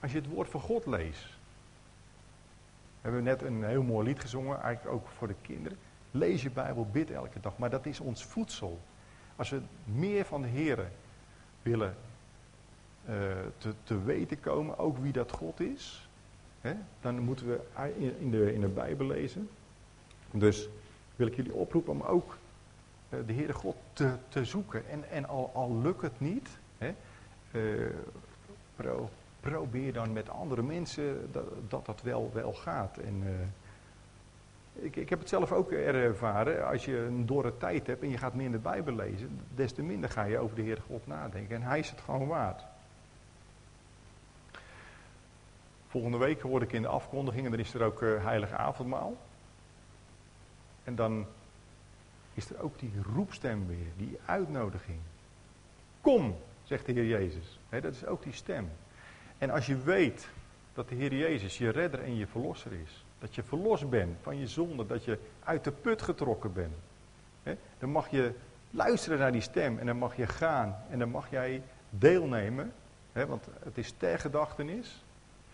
Als 0.00 0.12
je 0.12 0.18
het 0.18 0.28
woord 0.28 0.48
van 0.48 0.60
God 0.60 0.86
leest. 0.86 1.24
We 3.00 3.10
hebben 3.10 3.22
net 3.22 3.42
een 3.42 3.64
heel 3.64 3.82
mooi 3.82 4.06
lied 4.06 4.20
gezongen, 4.20 4.60
eigenlijk 4.60 4.96
ook 4.96 5.08
voor 5.08 5.28
de 5.28 5.34
kinderen. 5.42 5.78
Lees 6.10 6.42
je 6.42 6.50
Bijbel, 6.50 6.88
bid 6.92 7.10
elke 7.10 7.40
dag. 7.40 7.58
Maar 7.58 7.70
dat 7.70 7.86
is 7.86 8.00
ons 8.00 8.24
voedsel. 8.24 8.80
Als 9.36 9.50
we 9.50 9.60
meer 9.84 10.24
van 10.24 10.42
de 10.42 10.48
Heer 10.48 10.90
willen 11.62 11.96
uh, 13.08 13.14
te, 13.58 13.74
te, 13.82 14.02
weten 14.02 14.40
komen, 14.40 14.78
ook 14.78 14.98
wie 14.98 15.12
dat 15.12 15.32
God 15.32 15.60
is, 15.60 16.08
hè, 16.60 16.74
dan 17.00 17.18
moeten 17.18 17.46
we 17.46 17.60
in 18.18 18.30
de, 18.30 18.54
in 18.54 18.60
de 18.60 18.68
Bijbel 18.68 19.06
lezen. 19.06 19.48
Dus 20.30 20.68
wil 21.16 21.26
ik 21.26 21.36
jullie 21.36 21.54
oproepen 21.54 21.92
om 21.92 22.02
ook 22.02 22.36
uh, 23.08 23.20
de 23.26 23.32
Heere 23.32 23.52
God 23.52 23.76
te, 23.92 24.12
te 24.28 24.44
zoeken. 24.44 24.88
En, 24.88 25.10
en 25.10 25.28
al, 25.28 25.50
al 25.54 25.78
lukt 25.82 26.02
het 26.02 26.20
niet, 26.20 26.48
hè, 26.78 26.94
uh, 27.52 27.90
pro, 28.76 29.10
probeer 29.40 29.92
dan 29.92 30.12
met 30.12 30.28
andere 30.28 30.62
mensen 30.62 31.28
dat 31.32 31.44
dat, 31.68 31.86
dat 31.86 32.02
wel, 32.02 32.30
wel 32.34 32.52
gaat. 32.52 32.98
En, 32.98 33.22
ik, 34.74 34.96
ik 34.96 35.10
heb 35.10 35.18
het 35.18 35.28
zelf 35.28 35.52
ook 35.52 35.72
ervaren. 35.72 36.66
Als 36.66 36.84
je 36.84 36.98
een 36.98 37.26
dorre 37.26 37.56
tijd 37.56 37.86
hebt 37.86 38.02
en 38.02 38.10
je 38.10 38.18
gaat 38.18 38.34
meer 38.34 38.46
in 38.46 38.52
de 38.52 38.58
Bijbel 38.58 38.94
lezen, 38.94 39.40
des 39.54 39.72
te 39.72 39.82
minder 39.82 40.10
ga 40.10 40.24
je 40.24 40.38
over 40.38 40.56
de 40.56 40.62
Heer 40.62 40.82
God 40.86 41.06
nadenken. 41.06 41.56
En 41.56 41.62
hij 41.62 41.78
is 41.78 41.90
het 41.90 42.00
gewoon 42.00 42.26
waard. 42.26 42.64
Volgende 45.94 46.18
week 46.18 46.42
word 46.42 46.62
ik 46.62 46.72
in 46.72 46.82
de 46.82 46.88
afkondiging 46.88 47.44
en 47.44 47.50
dan 47.50 47.60
is 47.60 47.74
er 47.74 47.82
ook 47.82 48.02
uh, 48.02 48.24
heilige 48.24 48.56
avondmaal. 48.56 49.16
En 50.84 50.94
dan 50.94 51.26
is 52.34 52.50
er 52.50 52.60
ook 52.60 52.78
die 52.78 52.92
roepstem 53.14 53.66
weer, 53.66 53.86
die 53.96 54.18
uitnodiging. 54.24 54.98
Kom, 56.00 56.36
zegt 56.64 56.86
de 56.86 56.92
Heer 56.92 57.06
Jezus. 57.06 57.58
dat 57.68 57.94
is 57.94 58.06
ook 58.06 58.22
die 58.22 58.32
stem. 58.32 58.70
En 59.38 59.50
als 59.50 59.66
je 59.66 59.78
weet 59.78 60.28
dat 60.72 60.88
de 60.88 60.94
Heer 60.94 61.14
Jezus 61.14 61.58
je 61.58 61.70
redder 61.70 62.02
en 62.02 62.16
je 62.16 62.26
verlosser 62.26 62.72
is, 62.72 63.04
dat 63.18 63.34
je 63.34 63.42
verlost 63.42 63.90
bent 63.90 64.16
van 64.22 64.38
je 64.38 64.46
zonde, 64.46 64.86
dat 64.86 65.04
je 65.04 65.18
uit 65.44 65.64
de 65.64 65.72
put 65.72 66.02
getrokken 66.02 66.52
bent. 66.52 67.58
dan 67.78 67.90
mag 67.90 68.10
je 68.10 68.32
luisteren 68.70 69.18
naar 69.18 69.32
die 69.32 69.40
stem 69.40 69.78
en 69.78 69.86
dan 69.86 69.98
mag 69.98 70.16
je 70.16 70.26
gaan 70.26 70.76
en 70.90 70.98
dan 70.98 71.10
mag 71.10 71.30
jij 71.30 71.62
deelnemen. 71.90 72.72
want 73.12 73.46
het 73.64 73.78
is 73.78 73.94
ter 73.96 74.18
gedachtenis 74.18 75.03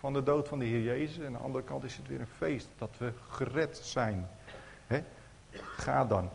van 0.01 0.13
de 0.13 0.23
dood 0.23 0.49
van 0.49 0.59
de 0.59 0.65
Heer 0.65 0.83
Jezus. 0.83 1.19
En 1.19 1.27
aan 1.27 1.33
de 1.33 1.39
andere 1.39 1.65
kant 1.65 1.85
is 1.85 1.97
het 1.97 2.09
weer 2.09 2.21
een 2.21 2.27
feest 2.27 2.69
dat 2.79 2.91
we 2.99 3.13
gered 3.29 3.77
zijn. 3.77 4.29
Ga 5.53 6.05
dan. 6.05 6.31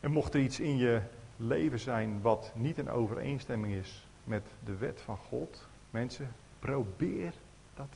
En 0.00 0.10
mocht 0.10 0.34
er 0.34 0.40
iets 0.40 0.60
in 0.60 0.76
je 0.76 1.00
leven 1.36 1.78
zijn 1.78 2.20
wat 2.20 2.52
niet 2.54 2.78
in 2.78 2.90
overeenstemming 2.90 3.74
is 3.74 4.06
met 4.24 4.42
de 4.64 4.76
wet 4.76 5.00
van 5.00 5.16
God, 5.16 5.68
mensen, 5.90 6.32
probeer 6.58 7.32
dat 7.74 7.88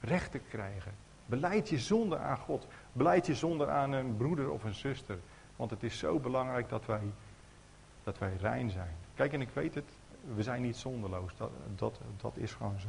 recht 0.00 0.30
te 0.30 0.38
krijgen. 0.38 0.92
Beleid 1.26 1.68
je 1.68 1.78
zonde 1.78 2.18
aan 2.18 2.38
God. 2.38 2.66
Beleid 2.92 3.26
je 3.26 3.34
zonde 3.34 3.66
aan 3.66 3.92
een 3.92 4.16
broeder 4.16 4.50
of 4.50 4.64
een 4.64 4.74
zuster. 4.74 5.18
Want 5.56 5.70
het 5.70 5.82
is 5.82 5.98
zo 5.98 6.18
belangrijk 6.18 6.68
dat 6.68 6.86
wij, 6.86 7.12
dat 8.04 8.18
wij 8.18 8.36
rein 8.40 8.70
zijn. 8.70 8.94
Kijk, 9.14 9.32
en 9.32 9.40
ik 9.40 9.50
weet 9.52 9.74
het, 9.74 9.90
we 10.34 10.42
zijn 10.42 10.62
niet 10.62 10.76
zonderloos. 10.76 11.36
Dat, 11.36 11.50
dat, 11.76 12.00
dat 12.16 12.36
is 12.36 12.52
gewoon 12.52 12.80
zo. 12.80 12.88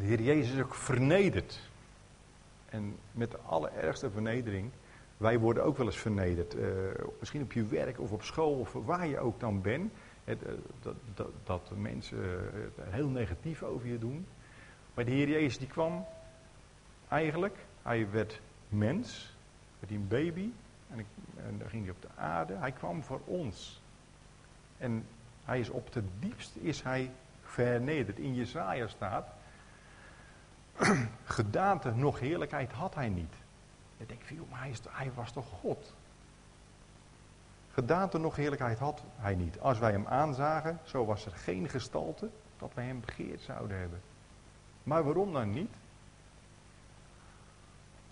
De 0.00 0.06
Heer 0.06 0.22
Jezus 0.22 0.54
is 0.54 0.62
ook 0.62 0.74
vernederd. 0.74 1.60
En 2.68 2.96
met 3.12 3.30
de 3.30 3.38
allerergste 3.38 4.10
vernedering. 4.10 4.70
Wij 5.16 5.38
worden 5.38 5.64
ook 5.64 5.76
wel 5.76 5.86
eens 5.86 5.98
vernederd. 5.98 6.54
Uh, 6.54 6.68
misschien 7.18 7.42
op 7.42 7.52
je 7.52 7.66
werk 7.66 8.00
of 8.00 8.12
op 8.12 8.22
school 8.22 8.58
of 8.58 8.72
waar 8.72 9.06
je 9.06 9.18
ook 9.18 9.40
dan 9.40 9.60
bent. 9.62 9.92
Eh, 10.24 10.36
dat, 10.82 10.94
dat, 11.14 11.30
dat 11.44 11.70
mensen 11.76 12.18
eh, 12.18 12.84
heel 12.92 13.08
negatief 13.08 13.62
over 13.62 13.88
je 13.88 13.98
doen. 13.98 14.26
Maar 14.94 15.04
de 15.04 15.10
Heer 15.10 15.28
Jezus 15.28 15.58
die 15.58 15.68
kwam 15.68 16.06
eigenlijk, 17.08 17.56
hij 17.82 18.10
werd 18.10 18.40
mens, 18.68 19.36
werd 19.78 19.92
een 19.92 20.08
baby 20.08 20.50
en, 20.90 21.06
en 21.36 21.58
dan 21.58 21.68
ging 21.68 21.82
hij 21.82 21.92
op 21.92 22.02
de 22.02 22.20
aarde. 22.20 22.54
Hij 22.54 22.72
kwam 22.72 23.02
voor 23.02 23.20
ons. 23.24 23.82
En 24.78 25.06
hij 25.44 25.60
is 25.60 25.70
op 25.70 25.92
de 25.92 26.02
diepste 26.18 26.60
is 26.60 26.82
hij 26.82 27.10
vernederd. 27.42 28.18
In 28.18 28.34
Jezaja 28.34 28.86
staat, 28.86 29.38
gedaante 31.24 31.90
nog 31.90 32.20
heerlijkheid 32.20 32.72
had 32.72 32.94
hij 32.94 33.08
niet. 33.08 33.34
Ik 33.96 34.08
denk, 34.08 34.22
joh, 34.28 34.50
maar 34.50 34.60
hij, 34.60 34.70
is, 34.70 34.80
hij 34.88 35.12
was 35.14 35.32
toch 35.32 35.46
God? 35.60 35.94
Gedaante 37.72 38.18
nog 38.18 38.36
heerlijkheid 38.36 38.78
had 38.78 39.02
hij 39.16 39.34
niet. 39.34 39.60
Als 39.60 39.78
wij 39.78 39.92
hem 39.92 40.06
aanzagen, 40.06 40.80
zo 40.84 41.04
was 41.04 41.26
er 41.26 41.32
geen 41.32 41.68
gestalte 41.68 42.30
dat 42.58 42.70
wij 42.74 42.84
hem 42.84 43.00
begeerd 43.00 43.40
zouden 43.40 43.78
hebben. 43.78 44.00
Maar 44.82 45.04
waarom 45.04 45.32
dan 45.32 45.50
niet? 45.50 45.70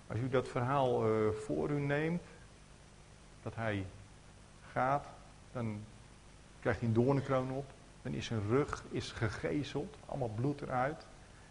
Als 0.06 0.18
u 0.18 0.28
dat 0.28 0.48
verhaal 0.48 1.10
uh, 1.10 1.30
voor 1.30 1.70
u 1.70 1.80
neemt, 1.80 2.22
dat 3.42 3.54
hij 3.54 3.86
gaat, 4.72 5.06
dan 5.52 5.80
krijgt 6.60 6.80
hij 6.80 6.88
een 6.88 6.94
doornenkroon 6.94 7.50
op. 7.50 7.64
Dan 8.02 8.12
is 8.12 8.26
zijn 8.26 8.48
rug 8.48 8.84
is 8.90 9.12
gegezeld, 9.12 9.96
allemaal 10.06 10.32
bloed 10.34 10.60
eruit. 10.60 11.06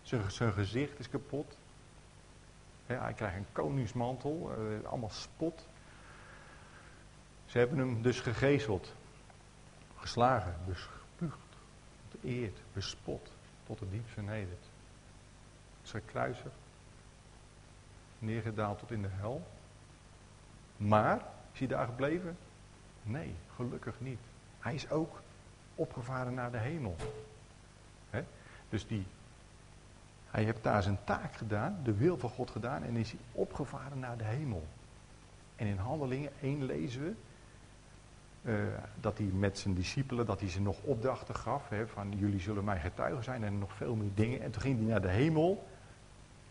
Zijn, 0.07 0.31
zijn 0.31 0.53
gezicht 0.53 0.99
is 0.99 1.09
kapot. 1.09 1.57
hij 2.85 3.13
krijgt 3.13 3.35
een 3.35 3.45
koningsmantel, 3.51 4.51
uh, 4.59 4.85
allemaal 4.85 5.09
spot. 5.09 5.67
Ze 7.45 7.57
hebben 7.57 7.77
hem 7.77 8.01
dus 8.01 8.19
gegezeld, 8.19 8.93
geslagen, 9.97 10.55
bespuugd, 10.65 11.57
vereerd, 12.09 12.59
bespot, 12.73 13.31
tot 13.65 13.79
de 13.79 13.89
diep 13.89 14.09
vernederd. 14.09 14.65
Ze 15.81 15.99
kruisen, 15.99 16.51
neergedaald 18.19 18.79
tot 18.79 18.91
in 18.91 19.01
de 19.01 19.11
hel. 19.11 19.47
Maar, 20.77 21.21
is 21.51 21.59
hij 21.59 21.67
daar 21.67 21.85
gebleven? 21.85 22.37
Nee, 23.03 23.35
gelukkig 23.55 23.99
niet. 23.99 24.19
Hij 24.59 24.73
is 24.73 24.89
ook 24.89 25.21
opgevaren 25.75 26.33
naar 26.33 26.51
de 26.51 26.57
hemel. 26.57 26.95
Dus 28.69 28.87
die, 28.87 29.05
hij 30.31 30.43
heeft 30.43 30.63
daar 30.63 30.83
zijn 30.83 30.99
taak 31.03 31.33
gedaan, 31.33 31.79
de 31.83 31.93
wil 31.93 32.17
van 32.17 32.29
God 32.29 32.51
gedaan 32.51 32.83
en 32.83 32.95
is 32.95 33.11
hij 33.11 33.19
opgevaren 33.31 33.99
naar 33.99 34.17
de 34.17 34.23
hemel. 34.23 34.67
En 35.55 35.67
in 35.67 35.77
Handelingen 35.77 36.31
1 36.41 36.65
lezen 36.65 37.01
we 37.03 37.13
uh, 38.47 38.55
dat 38.99 39.17
hij 39.17 39.27
met 39.27 39.57
zijn 39.57 39.73
discipelen, 39.73 40.25
dat 40.25 40.39
hij 40.39 40.49
ze 40.49 40.61
nog 40.61 40.81
opdrachten 40.81 41.35
gaf. 41.35 41.69
Hè, 41.69 41.87
van 41.87 42.13
jullie 42.17 42.39
zullen 42.39 42.63
mij 42.63 42.79
getuigen 42.79 43.23
zijn 43.23 43.43
en 43.43 43.59
nog 43.59 43.73
veel 43.73 43.95
meer 43.95 44.09
dingen. 44.13 44.41
En 44.41 44.51
toen 44.51 44.61
ging 44.61 44.77
hij 44.77 44.87
naar 44.87 45.01
de 45.01 45.07
hemel. 45.07 45.67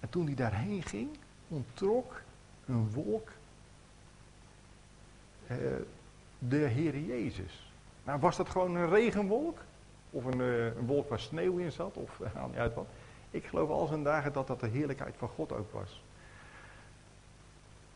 En 0.00 0.08
toen 0.08 0.26
hij 0.26 0.34
daarheen 0.34 0.82
ging, 0.82 1.08
onttrok 1.48 2.22
een 2.66 2.90
wolk 2.90 3.28
uh, 5.50 5.56
de 6.38 6.56
Heer 6.56 6.98
Jezus. 6.98 7.70
Nou, 8.04 8.20
was 8.20 8.36
dat 8.36 8.48
gewoon 8.48 8.76
een 8.76 8.88
regenwolk? 8.88 9.58
Of 10.10 10.24
een, 10.24 10.40
uh, 10.40 10.64
een 10.64 10.86
wolk 10.86 11.08
waar 11.08 11.20
sneeuw 11.20 11.56
in 11.56 11.72
zat? 11.72 11.96
Of 11.96 12.20
aan 12.34 12.50
niet 12.50 12.58
uit 12.58 12.74
wat? 12.74 12.86
Ik 13.30 13.46
geloof 13.46 13.70
al 13.70 13.86
zijn 13.86 14.02
dagen 14.02 14.32
dat 14.32 14.46
dat 14.46 14.60
de 14.60 14.68
heerlijkheid 14.68 15.16
van 15.16 15.28
God 15.28 15.52
ook 15.52 15.72
was. 15.72 16.02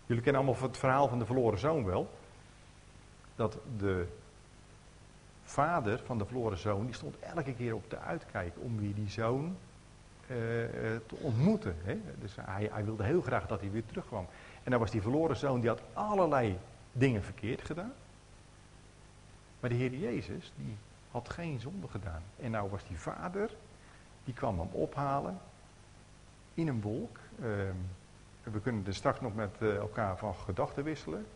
Jullie 0.06 0.22
kennen 0.22 0.42
allemaal 0.42 0.62
het 0.62 0.78
verhaal 0.78 1.08
van 1.08 1.18
de 1.18 1.26
verloren 1.26 1.58
zoon 1.58 1.84
wel 1.84 2.10
dat 3.34 3.58
de 3.76 4.06
vader 5.42 6.00
van 6.04 6.18
de 6.18 6.24
verloren 6.24 6.58
zoon, 6.58 6.84
die 6.84 6.94
stond 6.94 7.18
elke 7.18 7.54
keer 7.54 7.74
op 7.74 7.90
de 7.90 7.98
uitkijk 7.98 8.54
om 8.58 8.78
wie 8.78 8.94
die 8.94 9.10
zoon 9.10 9.56
te 11.06 11.16
ontmoeten. 11.20 11.76
Hè? 11.82 12.00
Dus 12.18 12.36
hij, 12.40 12.68
hij, 12.72 12.84
wilde 12.84 13.04
heel 13.04 13.20
graag 13.20 13.46
dat 13.46 13.60
hij 13.60 13.70
weer 13.70 13.86
terugkwam. 13.86 14.26
En 14.62 14.70
dan 14.70 14.80
was 14.80 14.90
die 14.90 15.02
verloren 15.02 15.36
zoon, 15.36 15.60
die 15.60 15.68
had 15.68 15.82
allerlei 15.92 16.58
dingen 16.92 17.22
verkeerd 17.22 17.60
gedaan. 17.60 17.92
Maar 19.60 19.70
de 19.70 19.76
Heer 19.76 19.94
Jezus, 19.94 20.52
die 20.56 20.76
had 21.10 21.28
geen 21.28 21.60
zonde 21.60 21.88
gedaan. 21.88 22.22
En 22.36 22.50
nou 22.50 22.70
was 22.70 22.84
die 22.86 22.98
vader, 22.98 23.50
die 24.24 24.34
kwam 24.34 24.58
hem 24.58 24.68
ophalen 24.72 25.38
in 26.54 26.68
een 26.68 26.80
wolk. 26.80 27.18
Ehm, 27.42 27.76
we 28.42 28.60
kunnen 28.60 28.86
er 28.86 28.94
straks 28.94 29.20
nog 29.20 29.34
met 29.34 29.56
eh, 29.58 29.76
elkaar 29.76 30.18
van 30.18 30.34
gedachten 30.34 30.84
wisselen. 30.84 31.26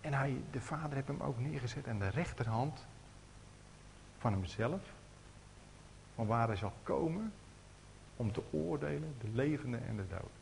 En 0.00 0.14
hij, 0.14 0.40
de 0.50 0.60
vader 0.60 0.94
heeft 0.94 1.06
hem 1.06 1.20
ook 1.20 1.38
neergezet 1.38 1.88
aan 1.88 1.98
de 1.98 2.08
rechterhand 2.08 2.86
van 4.18 4.32
hemzelf. 4.32 4.82
Van 6.14 6.26
waar 6.26 6.46
hij 6.46 6.56
zal 6.56 6.72
komen 6.82 7.32
om 8.16 8.32
te 8.32 8.42
oordelen 8.50 9.14
de 9.20 9.28
levende 9.32 9.76
en 9.76 9.96
de 9.96 10.06
dood. 10.08 10.32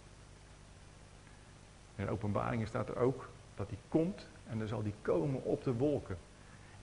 In 1.94 2.08
openbaringen 2.08 2.66
staat 2.66 2.88
er 2.88 2.96
ook 2.96 3.28
dat 3.54 3.68
hij 3.68 3.78
komt 3.88 4.26
en 4.48 4.58
dan 4.58 4.68
zal 4.68 4.82
hij 4.82 4.94
komen 5.02 5.44
op 5.44 5.64
de 5.64 5.74
wolken. 5.74 6.18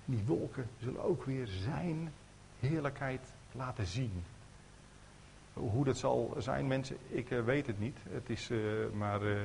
En 0.05 0.15
die 0.15 0.23
wolken 0.25 0.69
zullen 0.79 1.03
ook 1.03 1.23
weer 1.23 1.47
zijn 1.47 2.13
heerlijkheid 2.59 3.33
laten 3.51 3.85
zien. 3.85 4.23
Hoe 5.59 5.85
dat 5.85 5.97
zal 5.97 6.35
zijn, 6.37 6.67
mensen, 6.67 6.97
ik 7.07 7.29
uh, 7.29 7.43
weet 7.43 7.67
het 7.67 7.79
niet. 7.79 7.97
Het 8.09 8.29
is, 8.29 8.49
uh, 8.49 8.89
maar, 8.93 9.23
uh, 9.23 9.41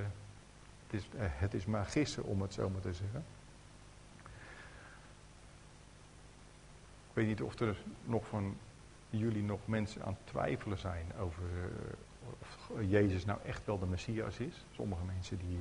het, 0.86 1.00
is, 1.00 1.08
het 1.16 1.54
is 1.54 1.66
maar 1.66 1.84
gissen, 1.84 2.24
om 2.24 2.42
het 2.42 2.52
zo 2.52 2.70
maar 2.70 2.80
te 2.80 2.92
zeggen. 2.92 3.24
Ik 7.08 7.20
weet 7.20 7.26
niet 7.26 7.42
of 7.42 7.58
er 7.58 7.76
nog 8.04 8.26
van 8.26 8.56
jullie 9.10 9.42
nog 9.42 9.60
mensen 9.64 10.04
aan 10.04 10.16
het 10.18 10.26
twijfelen 10.30 10.78
zijn 10.78 11.06
over 11.20 11.42
of 12.40 12.70
Jezus 12.80 13.24
nou 13.24 13.38
echt 13.44 13.66
wel 13.66 13.78
de 13.78 13.86
Messias 13.86 14.38
is. 14.38 14.64
Sommige 14.72 15.04
mensen 15.04 15.38
die 15.38 15.58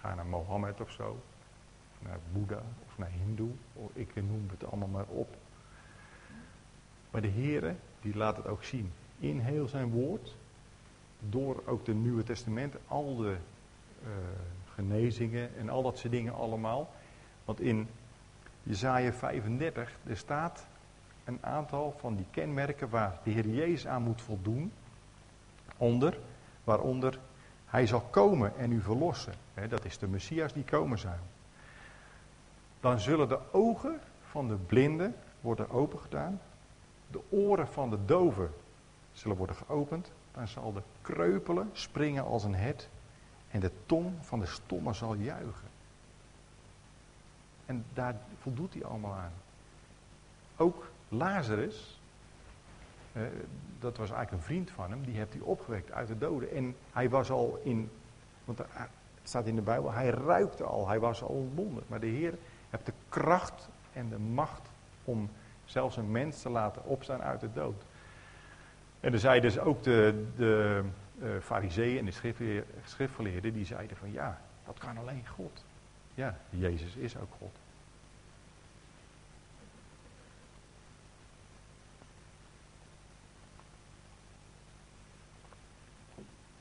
gaan 0.00 0.16
naar 0.16 0.26
Mohammed 0.26 0.80
of 0.80 0.90
zo, 0.90 1.20
of 1.92 2.08
naar 2.08 2.18
Boeddha 2.32 2.62
of 2.86 2.98
naar 2.98 3.10
Hindoe. 3.10 3.50
Ik 3.92 4.14
noem 4.14 4.46
het 4.50 4.64
allemaal 4.64 4.88
maar 4.88 5.06
op. 5.06 5.36
Maar 7.10 7.22
de 7.22 7.30
Heere, 7.30 7.74
die 8.00 8.16
laat 8.16 8.36
het 8.36 8.46
ook 8.46 8.64
zien 8.64 8.92
in 9.18 9.38
heel 9.38 9.68
zijn 9.68 9.90
woord, 9.90 10.34
door 11.20 11.62
ook 11.66 11.84
de 11.84 11.94
Nieuwe 11.94 12.22
Testament, 12.22 12.74
al 12.86 13.16
de 13.16 13.36
uh, 14.02 14.08
genezingen 14.74 15.56
en 15.56 15.68
al 15.68 15.82
dat 15.82 15.98
soort 15.98 16.12
dingen 16.12 16.34
allemaal. 16.34 16.90
Want 17.44 17.60
in 17.60 17.88
Jezaja 18.62 19.12
35, 19.12 19.98
er 20.06 20.16
staat 20.16 20.66
een 21.24 21.38
aantal 21.40 21.96
van 21.98 22.16
die 22.16 22.26
kenmerken 22.30 22.88
waar 22.88 23.18
de 23.22 23.30
Heer 23.30 23.48
Jezus 23.48 23.86
aan 23.86 24.02
moet 24.02 24.22
voldoen. 24.22 24.72
Onder, 25.76 26.18
waaronder 26.64 27.18
hij 27.66 27.86
zal 27.86 28.00
komen 28.00 28.56
en 28.58 28.72
u 28.72 28.80
verlossen. 28.80 29.32
dat 29.68 29.84
is 29.84 29.98
de 29.98 30.06
Messias 30.06 30.52
die 30.52 30.64
komen 30.64 30.98
zou. 30.98 31.14
Dan 32.80 33.00
zullen 33.00 33.28
de 33.28 33.38
ogen 33.52 34.00
van 34.30 34.48
de 34.48 34.54
blinden 34.54 35.14
worden 35.40 35.70
opengedaan. 35.70 36.40
De 37.10 37.20
oren 37.28 37.68
van 37.68 37.90
de 37.90 38.04
doven 38.04 38.50
zullen 39.18 39.36
worden 39.36 39.56
geopend. 39.56 40.12
Dan 40.32 40.48
zal 40.48 40.72
de 40.72 40.82
kreupelen 41.02 41.70
springen 41.72 42.24
als 42.24 42.44
een 42.44 42.54
het. 42.54 42.88
En 43.50 43.60
de 43.60 43.70
tong 43.86 44.14
van 44.20 44.40
de 44.40 44.46
stomme 44.46 44.92
zal 44.92 45.14
juichen. 45.14 45.68
En 47.66 47.84
daar 47.92 48.16
voldoet 48.40 48.74
hij 48.74 48.84
allemaal 48.84 49.14
aan. 49.14 49.32
Ook 50.56 50.90
Lazarus, 51.08 52.00
eh, 53.12 53.22
dat 53.78 53.96
was 53.96 54.10
eigenlijk 54.10 54.30
een 54.30 54.48
vriend 54.48 54.70
van 54.70 54.90
hem, 54.90 55.04
die 55.04 55.16
heeft 55.16 55.32
hij 55.32 55.42
opgewekt 55.42 55.92
uit 55.92 56.08
de 56.08 56.18
doden. 56.18 56.50
En 56.50 56.76
hij 56.92 57.08
was 57.08 57.30
al 57.30 57.60
in, 57.62 57.90
want 58.44 58.58
het 58.58 58.88
staat 59.22 59.46
in 59.46 59.54
de 59.54 59.62
Bijbel, 59.62 59.92
hij 59.92 60.10
ruikte 60.10 60.64
al, 60.64 60.88
hij 60.88 61.00
was 61.00 61.22
al 61.22 61.28
ontbonden. 61.28 61.84
Maar 61.86 62.00
de 62.00 62.06
Heer 62.06 62.34
heeft 62.70 62.86
de 62.86 62.92
kracht 63.08 63.68
en 63.92 64.08
de 64.08 64.18
macht 64.18 64.68
om 65.04 65.30
zelfs 65.64 65.96
een 65.96 66.10
mens 66.10 66.42
te 66.42 66.50
laten 66.50 66.84
opstaan 66.84 67.22
uit 67.22 67.40
de 67.40 67.52
dood. 67.52 67.82
En 69.00 69.12
er 69.12 69.18
zeiden 69.18 69.50
dus 69.50 69.60
ook 69.60 69.82
de, 69.82 70.24
de 70.36 70.82
uh, 71.22 71.28
fariseeën 71.42 71.98
en 71.98 72.04
de 72.04 72.62
schriftgeleerden, 72.84 73.52
die 73.52 73.64
zeiden 73.64 73.96
van 73.96 74.12
ja, 74.12 74.40
dat 74.66 74.78
kan 74.78 74.98
alleen 74.98 75.26
God. 75.26 75.64
Ja, 76.14 76.38
Jezus 76.50 76.94
is 76.94 77.16
ook 77.16 77.32
God. 77.38 77.56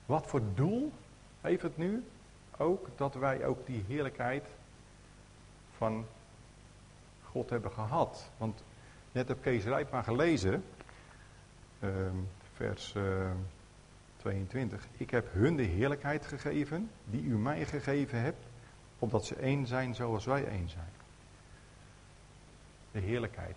Wat 0.06 0.28
voor 0.28 0.41
doel 0.54 0.91
heeft 1.41 1.62
het 1.62 1.78
nu 1.78 2.04
ook 2.58 2.88
dat 2.95 3.13
wij 3.13 3.45
ook 3.45 3.65
die 3.65 3.84
heerlijkheid 3.88 4.45
van 5.78 6.06
God 7.23 7.50
hebben 7.50 7.71
gehad? 7.71 8.30
Want 8.38 8.63
net 9.12 9.28
heb 9.28 9.41
Kees 9.41 9.63
Rijpma 9.63 10.02
gelezen, 10.02 10.54
ehm, 10.54 10.76
vers 12.53 12.95
22. 14.17 14.79
Ehm, 14.83 14.89
Ik 14.97 15.09
heb 15.09 15.33
hun 15.33 15.55
de 15.55 15.63
heerlijkheid 15.63 16.25
gegeven 16.25 16.89
die 17.05 17.23
u 17.23 17.37
mij 17.37 17.65
gegeven 17.65 18.21
hebt, 18.21 18.45
opdat 18.99 19.25
ze 19.25 19.35
één 19.35 19.67
zijn 19.67 19.95
zoals 19.95 20.25
wij 20.25 20.47
één 20.47 20.69
zijn. 20.69 20.91
De 22.91 22.99
heerlijkheid. 22.99 23.55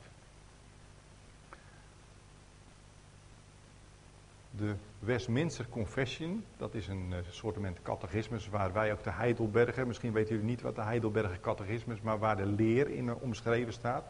De 4.50 4.74
Westminster 4.98 5.68
Confession, 5.68 6.44
dat 6.56 6.74
is 6.74 6.88
een 6.88 7.10
uh, 7.10 7.16
soort 7.30 7.56
catechismus 7.82 8.48
waar 8.48 8.72
wij 8.72 8.92
ook 8.92 9.02
de 9.02 9.10
Heidelberger, 9.10 9.86
misschien 9.86 10.12
weten 10.12 10.34
jullie 10.34 10.50
niet 10.50 10.60
wat 10.60 10.74
de 10.74 10.82
Heidelberger 10.82 11.40
catechismus 11.40 11.96
is, 11.96 12.02
maar 12.02 12.18
waar 12.18 12.36
de 12.36 12.46
leer 12.46 12.88
in 12.88 13.04
uh, 13.04 13.22
omschreven 13.22 13.72
staat. 13.72 14.04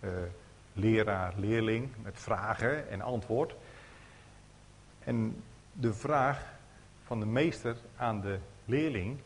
Uh, 0.00 0.10
leraar, 0.78 1.34
leerling, 1.36 1.88
met 2.02 2.18
vragen 2.18 2.90
en 2.90 3.00
antwoord. 3.00 3.54
En 4.98 5.42
de 5.72 5.92
vraag 5.92 6.54
van 7.04 7.20
de 7.20 7.26
meester 7.26 7.76
aan 7.96 8.20
de 8.20 8.38
leerling 8.64 9.18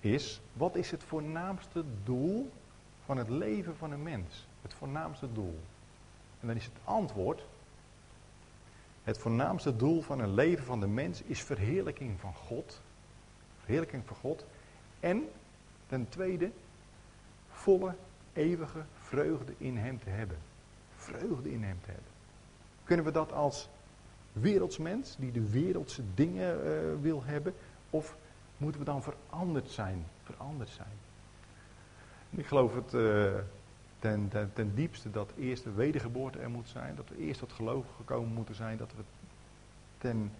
is, 0.00 0.40
wat 0.52 0.76
is 0.76 0.90
het 0.90 1.04
voornaamste 1.04 1.84
doel 2.04 2.52
van 3.04 3.16
het 3.16 3.28
leven 3.28 3.76
van 3.76 3.92
een 3.92 4.02
mens? 4.02 4.46
Het 4.62 4.74
voornaamste 4.74 5.32
doel. 5.32 5.58
En 6.40 6.46
dan 6.46 6.56
is 6.56 6.64
het 6.64 6.78
antwoord, 6.84 7.44
het 9.06 9.18
voornaamste 9.18 9.76
doel 9.76 10.02
van 10.02 10.20
een 10.20 10.34
leven 10.34 10.64
van 10.64 10.80
de 10.80 10.86
mens 10.86 11.22
is 11.22 11.42
verheerlijking 11.42 12.20
van 12.20 12.34
God. 12.34 12.80
Verheerlijking 13.58 14.02
van 14.06 14.16
God. 14.16 14.44
En 15.00 15.28
ten 15.86 16.08
tweede, 16.08 16.50
volle, 17.50 17.94
eeuwige 18.32 18.84
vreugde 18.94 19.54
in 19.58 19.76
Hem 19.76 19.98
te 19.98 20.10
hebben. 20.10 20.38
Vreugde 21.06 21.52
in 21.52 21.62
Hem 21.62 21.78
te 21.80 21.90
hebben. 21.90 22.12
Kunnen 22.84 23.04
we 23.04 23.10
dat 23.10 23.32
als 23.32 23.68
wereldsmens 24.32 25.16
die 25.18 25.32
de 25.32 25.50
wereldse 25.50 26.02
dingen 26.14 26.58
uh, 26.64 27.02
wil 27.02 27.24
hebben? 27.24 27.54
Of 27.90 28.16
moeten 28.56 28.80
we 28.80 28.86
dan 28.86 29.02
veranderd 29.02 29.70
zijn? 29.70 30.06
Veranderd 30.22 30.68
zijn. 30.68 31.04
Ik 32.30 32.46
geloof 32.46 32.74
het 32.74 32.94
uh, 32.94 33.34
ten, 33.98 34.30
ten, 34.54 34.74
diepste 34.74 35.10
dat 35.10 35.32
eerst 35.38 35.64
de 35.64 35.72
wedergeboorte 35.72 36.38
er 36.38 36.50
moet 36.50 36.68
zijn. 36.68 36.96
Dat 36.96 37.08
we 37.08 37.16
eerst 37.16 37.40
tot 37.40 37.52
geloof 37.52 37.86
gekomen 37.96 38.32
moeten 38.32 38.54
zijn. 38.54 38.76
Dat 38.76 38.92
we 38.96 39.02
ten 39.98 40.32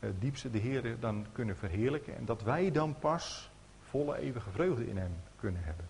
uh, 0.00 0.10
diepste 0.18 0.50
de 0.50 0.58
Heer 0.58 0.96
dan 1.00 1.26
kunnen 1.32 1.56
verheerlijken. 1.56 2.16
En 2.16 2.24
dat 2.24 2.42
wij 2.42 2.70
dan 2.70 2.98
pas 2.98 3.50
volle 3.82 4.18
eeuwige 4.18 4.50
vreugde 4.50 4.88
in 4.88 4.96
Hem 4.96 5.14
kunnen 5.36 5.64
hebben. 5.64 5.84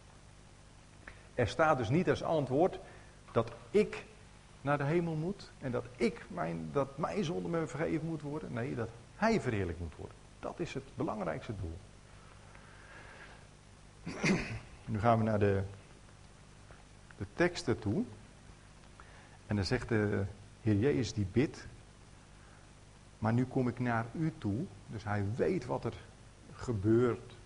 Er 1.35 1.49
staat 1.49 1.79
dus 1.79 1.89
niet 1.89 2.09
als 2.09 2.23
antwoord 2.23 2.79
dat 3.37 3.53
ik 3.71 4.05
naar 4.61 4.79
de 4.79 4.85
hemel 4.85 5.15
moet 5.15 5.51
en 5.59 5.71
dat 5.71 5.85
ik 5.97 6.25
mijn, 6.29 6.69
dat 6.73 6.99
mijn 6.99 7.25
zonde 7.25 7.49
me 7.49 7.67
vergeven 7.67 8.07
moet 8.07 8.23
worden. 8.23 8.53
Nee, 8.53 8.75
dat 8.75 8.89
hij 9.17 9.41
verheerlijk 9.41 9.79
moet 9.79 9.97
worden. 9.97 10.17
Dat 10.41 10.61
is 10.61 10.75
het 10.75 10.83
belangrijkste 10.95 11.53
doel. 11.61 11.79
Nu 14.85 14.99
gaan 14.99 15.19
we 15.19 15.25
naar 15.25 15.39
de, 15.39 15.63
de 17.19 17.27
teksten 17.35 17.79
toe. 17.79 18.05
En 19.47 19.57
dan 19.57 19.65
zegt 19.65 19.89
de 19.89 20.25
Heer 20.63 20.77
Jezus 20.77 21.13
die 21.13 21.27
bidt. 21.33 21.67
Maar 23.19 23.33
nu 23.33 23.45
kom 23.45 23.69
ik 23.69 23.79
naar 23.79 24.07
u 24.13 24.33
toe. 24.39 24.65
Dus 24.87 25.05
hij 25.05 25.25
weet 25.35 25.67
wat 25.67 25.85
er 25.85 25.95
gebeurt 26.53 27.37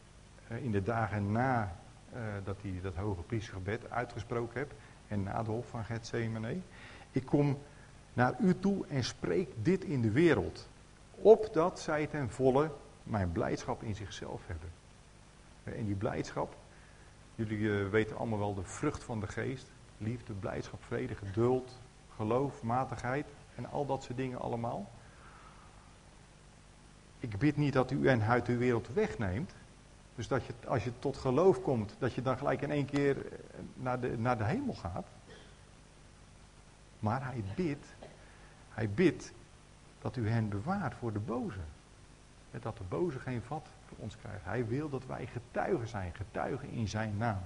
eh, 0.48 0.64
in 0.64 0.72
de 0.72 0.83
dagen 0.83 1.33
na 1.33 1.76
uh, 2.14 2.20
dat 2.44 2.57
hij 2.62 2.81
dat 2.83 2.94
hoge 2.94 3.22
priestergebed 3.22 3.90
uitgesproken 3.90 4.59
heeft. 4.59 4.72
En 5.10 5.22
na 5.22 5.42
de 5.42 5.50
hof 5.50 5.68
van 5.68 5.84
Gethsemane. 5.84 6.56
Ik 7.10 7.26
kom 7.26 7.58
naar 8.12 8.34
u 8.40 8.58
toe 8.58 8.86
en 8.86 9.04
spreek 9.04 9.48
dit 9.62 9.84
in 9.84 10.02
de 10.02 10.10
wereld. 10.10 10.68
Opdat 11.14 11.80
zij 11.80 12.06
ten 12.06 12.30
volle 12.30 12.70
mijn 13.02 13.32
blijdschap 13.32 13.82
in 13.82 13.94
zichzelf 13.94 14.46
hebben. 14.46 14.68
En 15.64 15.86
die 15.86 15.94
blijdschap, 15.94 16.56
jullie 17.34 17.58
uh, 17.58 17.88
weten 17.88 18.16
allemaal 18.16 18.38
wel 18.38 18.54
de 18.54 18.62
vrucht 18.62 19.04
van 19.04 19.20
de 19.20 19.26
geest. 19.26 19.66
Liefde, 19.98 20.32
blijdschap, 20.32 20.84
vrede, 20.84 21.14
geduld, 21.14 21.78
geloof, 22.16 22.62
matigheid 22.62 23.26
en 23.54 23.70
al 23.70 23.86
dat 23.86 24.02
soort 24.02 24.16
dingen 24.16 24.40
allemaal. 24.40 24.90
ik 27.18 27.38
bid 27.38 27.56
niet 27.56 27.72
dat 27.72 27.90
u 27.90 28.08
en 28.08 28.22
uit 28.22 28.46
uw 28.46 28.58
wereld 28.58 28.88
wegneemt. 28.92 29.54
Dus 30.14 30.28
dat 30.28 30.44
je, 30.44 30.52
als 30.66 30.84
je 30.84 30.92
tot 30.98 31.16
geloof 31.16 31.62
komt, 31.62 31.96
dat 31.98 32.14
je 32.14 32.22
dan 32.22 32.38
gelijk 32.38 32.62
in 32.62 32.70
één 32.70 32.86
keer 32.86 33.16
eh, 33.26 33.32
naar 33.74 34.00
de, 34.00 34.18
naar 34.18 34.38
de 34.38 34.44
hemel 34.44 34.74
gaat. 34.74 35.06
Maar 36.98 37.24
hij 37.24 37.44
bidt, 37.54 37.86
hij 38.68 38.90
bidt 38.90 39.32
dat 39.98 40.16
u 40.16 40.28
hen 40.28 40.48
bewaart 40.48 40.94
voor 40.94 41.12
de 41.12 41.18
boze. 41.18 41.60
Dat 42.50 42.76
de 42.76 42.84
boze 42.88 43.18
geen 43.18 43.42
vat 43.42 43.68
voor 43.88 43.96
ons 43.98 44.16
krijgt. 44.16 44.44
Hij 44.44 44.66
wil 44.66 44.88
dat 44.88 45.06
wij 45.06 45.26
getuigen 45.26 45.88
zijn, 45.88 46.14
getuigen 46.14 46.68
in 46.68 46.88
zijn 46.88 47.16
naam. 47.16 47.42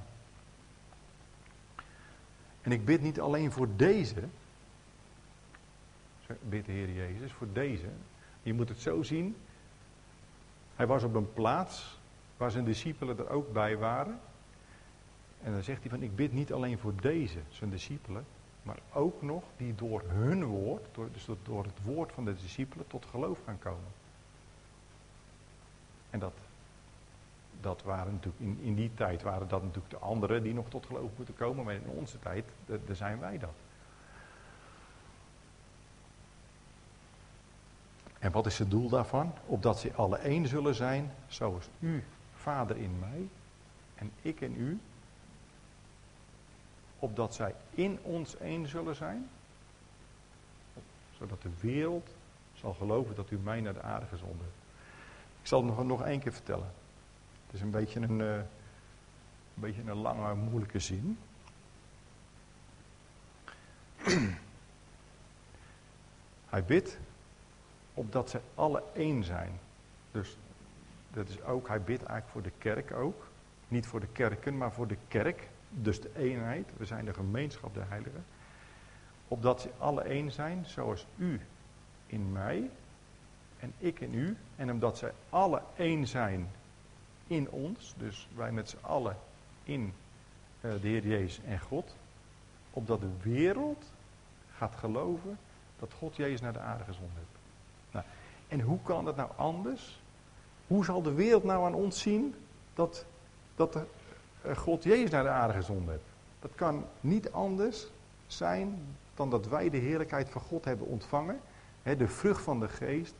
En 2.62 2.72
ik 2.72 2.84
bid 2.84 3.00
niet 3.00 3.20
alleen 3.20 3.52
voor 3.52 3.68
deze, 3.76 4.22
bid 6.40 6.66
de 6.66 6.72
Heer 6.72 6.92
Jezus, 6.92 7.32
voor 7.32 7.52
deze. 7.52 7.88
Je 8.42 8.54
moet 8.54 8.68
het 8.68 8.80
zo 8.80 9.02
zien. 9.02 9.36
Hij 10.76 10.86
was 10.86 11.02
op 11.02 11.14
een 11.14 11.32
plaats 11.32 11.98
waar 12.36 12.50
zijn 12.50 12.64
discipelen 12.64 13.18
er 13.18 13.30
ook 13.30 13.52
bij 13.52 13.76
waren. 13.76 14.20
En 15.42 15.52
dan 15.52 15.62
zegt 15.62 15.80
hij 15.80 15.90
van, 15.90 16.02
ik 16.02 16.16
bid 16.16 16.32
niet 16.32 16.52
alleen 16.52 16.78
voor 16.78 16.92
deze, 17.00 17.38
zijn 17.48 17.70
discipelen, 17.70 18.24
maar 18.62 18.78
ook 18.92 19.22
nog 19.22 19.42
die 19.56 19.74
door 19.74 20.02
hun 20.06 20.44
woord, 20.44 20.86
door, 20.92 21.08
dus 21.12 21.28
door 21.42 21.64
het 21.64 21.82
woord 21.84 22.12
van 22.12 22.24
de 22.24 22.34
discipelen, 22.34 22.86
tot 22.86 23.06
geloof 23.10 23.38
gaan 23.44 23.58
komen. 23.58 23.92
En 26.10 26.18
dat, 26.18 26.32
dat 27.60 27.82
waren 27.82 28.12
natuurlijk, 28.12 28.42
in, 28.42 28.58
in 28.62 28.74
die 28.74 28.90
tijd 28.94 29.22
waren 29.22 29.48
dat 29.48 29.62
natuurlijk 29.62 29.90
de 29.90 29.98
anderen 29.98 30.42
die 30.42 30.54
nog 30.54 30.68
tot 30.68 30.86
geloof 30.86 31.10
moeten 31.16 31.34
komen, 31.34 31.64
maar 31.64 31.74
in 31.74 31.88
onze 31.88 32.18
tijd, 32.18 32.44
daar 32.66 32.96
zijn 32.96 33.18
wij 33.18 33.38
dat. 33.38 33.54
En 38.18 38.32
wat 38.32 38.46
is 38.46 38.58
het 38.58 38.70
doel 38.70 38.88
daarvan? 38.88 39.32
Opdat 39.46 39.78
ze 39.78 39.92
alle 39.94 40.16
één 40.16 40.46
zullen 40.46 40.74
zijn, 40.74 41.10
zoals 41.26 41.68
u, 41.78 42.04
Vader, 42.44 42.76
in 42.76 42.98
mij 42.98 43.28
en 43.94 44.12
ik 44.22 44.40
in 44.40 44.54
u. 44.56 44.80
Opdat 46.98 47.34
zij 47.34 47.54
in 47.70 47.98
ons 48.02 48.36
één 48.36 48.68
zullen 48.68 48.96
zijn, 48.96 49.28
zodat 51.18 51.42
de 51.42 51.50
wereld 51.60 52.10
zal 52.54 52.74
geloven 52.74 53.14
dat 53.14 53.30
u 53.30 53.38
mij 53.38 53.60
naar 53.60 53.72
de 53.72 53.82
aarde 53.82 54.06
gezonden 54.06 54.38
hebt. 54.38 54.56
Ik 55.40 55.46
zal 55.46 55.64
het 55.64 55.76
nog, 55.76 55.84
nog 55.84 56.02
één 56.02 56.20
keer 56.20 56.32
vertellen. 56.32 56.72
Het 57.46 57.54
is 57.54 57.60
een 57.60 57.70
beetje 57.70 58.00
een, 58.00 58.18
uh, 58.20 58.36
een, 58.36 58.44
beetje 59.54 59.82
een 59.82 59.96
lange, 59.96 60.34
moeilijke 60.34 60.78
zin. 60.78 61.18
Hij 66.48 66.64
bidt 66.64 66.98
opdat 67.94 68.30
ze 68.30 68.40
alle 68.54 68.82
één 68.94 69.24
zijn. 69.24 69.58
Dus 70.10 70.36
dat 71.14 71.28
is 71.28 71.42
ook, 71.42 71.68
hij 71.68 71.80
bidt 71.80 72.02
eigenlijk 72.02 72.30
voor 72.30 72.42
de 72.42 72.58
kerk 72.58 72.92
ook. 72.92 73.26
Niet 73.68 73.86
voor 73.86 74.00
de 74.00 74.12
kerken, 74.12 74.56
maar 74.56 74.72
voor 74.72 74.86
de 74.86 74.96
kerk. 75.08 75.48
Dus 75.70 76.00
de 76.00 76.10
eenheid. 76.16 76.68
We 76.76 76.84
zijn 76.84 77.04
de 77.04 77.14
gemeenschap 77.14 77.74
der 77.74 77.88
heiligen. 77.88 78.24
Opdat 79.28 79.60
ze 79.60 79.70
alle 79.78 80.02
één 80.02 80.32
zijn, 80.32 80.66
zoals 80.66 81.06
u 81.16 81.40
in 82.06 82.32
mij 82.32 82.70
en 83.58 83.72
ik 83.78 84.00
in 84.00 84.14
u. 84.14 84.36
En 84.56 84.70
omdat 84.70 84.98
zij 84.98 85.12
alle 85.30 85.62
één 85.76 86.06
zijn 86.06 86.50
in 87.26 87.50
ons, 87.50 87.94
dus 87.96 88.28
wij 88.34 88.52
met 88.52 88.68
z'n 88.68 88.78
allen 88.80 89.16
in 89.62 89.92
uh, 90.60 90.72
de 90.80 90.88
Heer 90.88 91.06
Jezus 91.06 91.44
en 91.44 91.60
God. 91.60 91.96
Opdat 92.70 93.00
de 93.00 93.12
wereld 93.22 93.84
gaat 94.56 94.74
geloven 94.74 95.38
dat 95.78 95.92
God 95.92 96.16
Jezus 96.16 96.40
naar 96.40 96.52
de 96.52 96.58
aarde 96.58 96.84
gezonden 96.84 97.16
heeft. 97.16 97.38
Nou, 97.90 98.04
en 98.48 98.60
hoe 98.60 98.78
kan 98.82 99.04
dat 99.04 99.16
nou 99.16 99.30
anders? 99.36 100.02
Hoe 100.66 100.84
zal 100.84 101.02
de 101.02 101.12
wereld 101.12 101.44
nou 101.44 101.64
aan 101.64 101.74
ons 101.74 102.00
zien 102.00 102.34
dat, 102.74 103.04
dat 103.54 103.72
de, 103.72 103.84
uh, 104.46 104.56
God 104.56 104.82
Jezus 104.82 105.10
naar 105.10 105.22
de 105.22 105.28
aarde 105.28 105.54
gezonden 105.54 105.90
heeft? 105.90 106.04
Dat 106.40 106.50
kan 106.54 106.84
niet 107.00 107.32
anders 107.32 107.86
zijn 108.26 108.78
dan 109.14 109.30
dat 109.30 109.48
wij 109.48 109.70
de 109.70 109.76
heerlijkheid 109.76 110.30
van 110.30 110.40
God 110.40 110.64
hebben 110.64 110.86
ontvangen. 110.86 111.40
Hè, 111.82 111.96
de 111.96 112.08
vrucht 112.08 112.42
van 112.42 112.60
de 112.60 112.68
geest. 112.68 113.14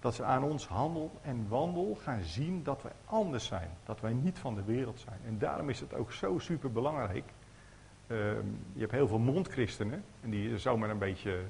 Dat 0.00 0.14
ze 0.14 0.24
aan 0.24 0.42
ons 0.42 0.66
handel 0.66 1.10
en 1.22 1.46
wandel 1.48 1.98
gaan 2.02 2.22
zien 2.22 2.62
dat 2.64 2.82
wij 2.82 2.92
anders 3.04 3.46
zijn. 3.46 3.70
Dat 3.84 4.00
wij 4.00 4.12
niet 4.12 4.38
van 4.38 4.54
de 4.54 4.64
wereld 4.64 5.00
zijn. 5.00 5.18
En 5.26 5.38
daarom 5.38 5.68
is 5.68 5.80
het 5.80 5.94
ook 5.94 6.12
zo 6.12 6.38
super 6.38 6.72
belangrijk. 6.72 7.24
Uh, 8.06 8.18
je 8.72 8.80
hebt 8.80 8.92
heel 8.92 9.08
veel 9.08 9.18
mondchristenen. 9.18 10.04
En 10.20 10.30
die 10.30 10.58
zomaar 10.58 10.90
een 10.90 10.98
beetje 10.98 11.40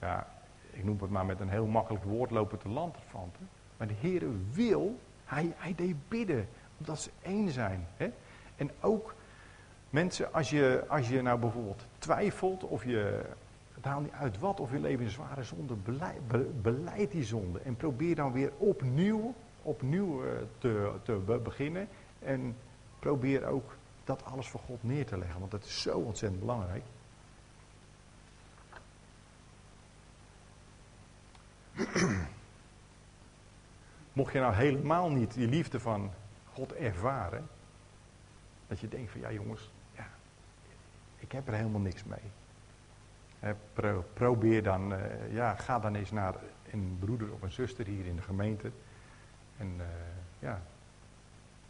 ja, 0.00 0.26
ik 0.70 0.84
noem 0.84 1.00
het 1.00 1.10
maar 1.10 1.26
met 1.26 1.40
een 1.40 1.48
heel 1.48 1.66
makkelijk 1.66 2.04
woord, 2.04 2.30
lopen 2.30 2.58
te 2.58 2.68
lanterfanten. 2.68 3.48
Maar 3.80 3.88
de 3.88 3.94
Heer 4.00 4.22
wil, 4.52 4.98
hij, 5.24 5.52
hij 5.56 5.74
deed 5.74 6.08
bidden, 6.08 6.48
omdat 6.78 7.00
ze 7.00 7.10
één 7.22 7.50
zijn. 7.50 7.86
Hè? 7.96 8.10
En 8.56 8.70
ook 8.80 9.14
mensen, 9.90 10.32
als 10.32 10.50
je, 10.50 10.84
als 10.88 11.08
je 11.08 11.22
nou 11.22 11.38
bijvoorbeeld 11.38 11.86
twijfelt 11.98 12.64
of 12.64 12.84
je, 12.84 13.22
het 13.74 13.84
haalt 13.84 14.02
niet 14.02 14.12
uit 14.12 14.38
wat, 14.38 14.60
of 14.60 14.70
je 14.72 14.80
leven 14.80 15.04
in 15.04 15.10
zware 15.10 15.42
zonde, 15.42 15.74
beleid, 15.74 16.18
beleid 16.62 17.10
die 17.10 17.24
zonde. 17.24 17.60
En 17.60 17.76
probeer 17.76 18.14
dan 18.14 18.32
weer 18.32 18.52
opnieuw, 18.56 19.34
opnieuw 19.62 20.24
eh, 20.24 20.30
te, 20.58 20.92
te 21.02 21.40
beginnen. 21.42 21.88
En 22.18 22.56
probeer 22.98 23.46
ook 23.46 23.76
dat 24.04 24.24
alles 24.24 24.48
voor 24.48 24.60
God 24.60 24.82
neer 24.82 25.06
te 25.06 25.18
leggen, 25.18 25.38
want 25.38 25.50
dat 25.50 25.64
is 25.64 25.82
zo 25.82 25.98
ontzettend 25.98 26.40
belangrijk. 26.40 26.84
Mocht 34.20 34.32
je 34.32 34.40
nou 34.40 34.54
helemaal 34.54 35.10
niet 35.10 35.34
die 35.34 35.48
liefde 35.48 35.80
van 35.80 36.10
God 36.52 36.72
ervaren, 36.72 37.48
dat 38.66 38.80
je 38.80 38.88
denkt 38.88 39.10
van 39.10 39.20
ja 39.20 39.32
jongens, 39.32 39.70
ja, 39.96 40.06
ik 41.18 41.32
heb 41.32 41.48
er 41.48 41.54
helemaal 41.54 41.80
niks 41.80 42.04
mee. 42.04 43.54
probeer 44.12 44.62
dan, 44.62 44.92
uh, 44.92 44.98
ja, 45.32 45.54
ga 45.54 45.78
dan 45.78 45.94
eens 45.94 46.10
naar 46.10 46.34
een 46.70 46.96
broeder 46.98 47.32
of 47.32 47.42
een 47.42 47.50
zuster 47.50 47.86
hier 47.86 48.06
in 48.06 48.16
de 48.16 48.22
gemeente. 48.22 48.70
En 49.56 49.74
uh, 49.76 49.84
ja, 50.38 50.62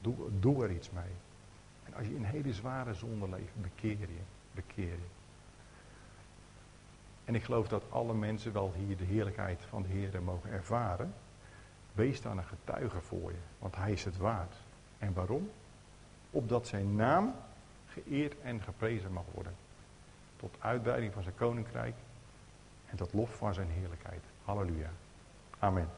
doe, 0.01 0.15
doe 0.41 0.65
er 0.65 0.71
iets 0.71 0.91
mee. 0.91 1.13
En 1.85 1.95
als 1.95 2.07
je 2.07 2.15
in 2.15 2.25
hele 2.25 2.53
zware 2.53 2.95
zonde 2.95 3.29
leeft, 3.29 3.55
bekeer 3.55 3.99
je, 3.99 4.23
bekeer 4.53 4.85
je. 4.85 5.09
En 7.25 7.35
ik 7.35 7.45
geloof 7.45 7.69
dat 7.69 7.83
alle 7.91 8.15
mensen 8.15 8.53
wel 8.53 8.73
hier 8.77 8.97
de 8.97 9.05
heerlijkheid 9.05 9.63
van 9.69 9.83
de 9.83 9.89
Heer 9.89 10.23
mogen 10.23 10.51
ervaren. 10.51 11.15
Wees 12.01 12.23
dan 12.23 12.39
een 12.39 12.45
getuige 12.45 13.01
voor 13.01 13.31
je, 13.31 13.39
want 13.59 13.77
hij 13.77 13.93
is 13.93 14.05
het 14.05 14.17
waard. 14.17 14.55
En 14.99 15.13
waarom? 15.13 15.51
Opdat 16.31 16.67
zijn 16.67 16.97
naam 16.97 17.35
geëerd 17.87 18.41
en 18.41 18.63
geprezen 18.63 19.13
mag 19.13 19.25
worden. 19.33 19.55
Tot 20.37 20.57
uitbreiding 20.59 21.13
van 21.13 21.23
zijn 21.23 21.35
koninkrijk 21.35 21.95
en 22.87 22.97
tot 22.97 23.13
lof 23.13 23.37
van 23.37 23.55
zijn 23.55 23.69
heerlijkheid. 23.71 24.23
Halleluja. 24.45 24.91
Amen. 25.59 25.89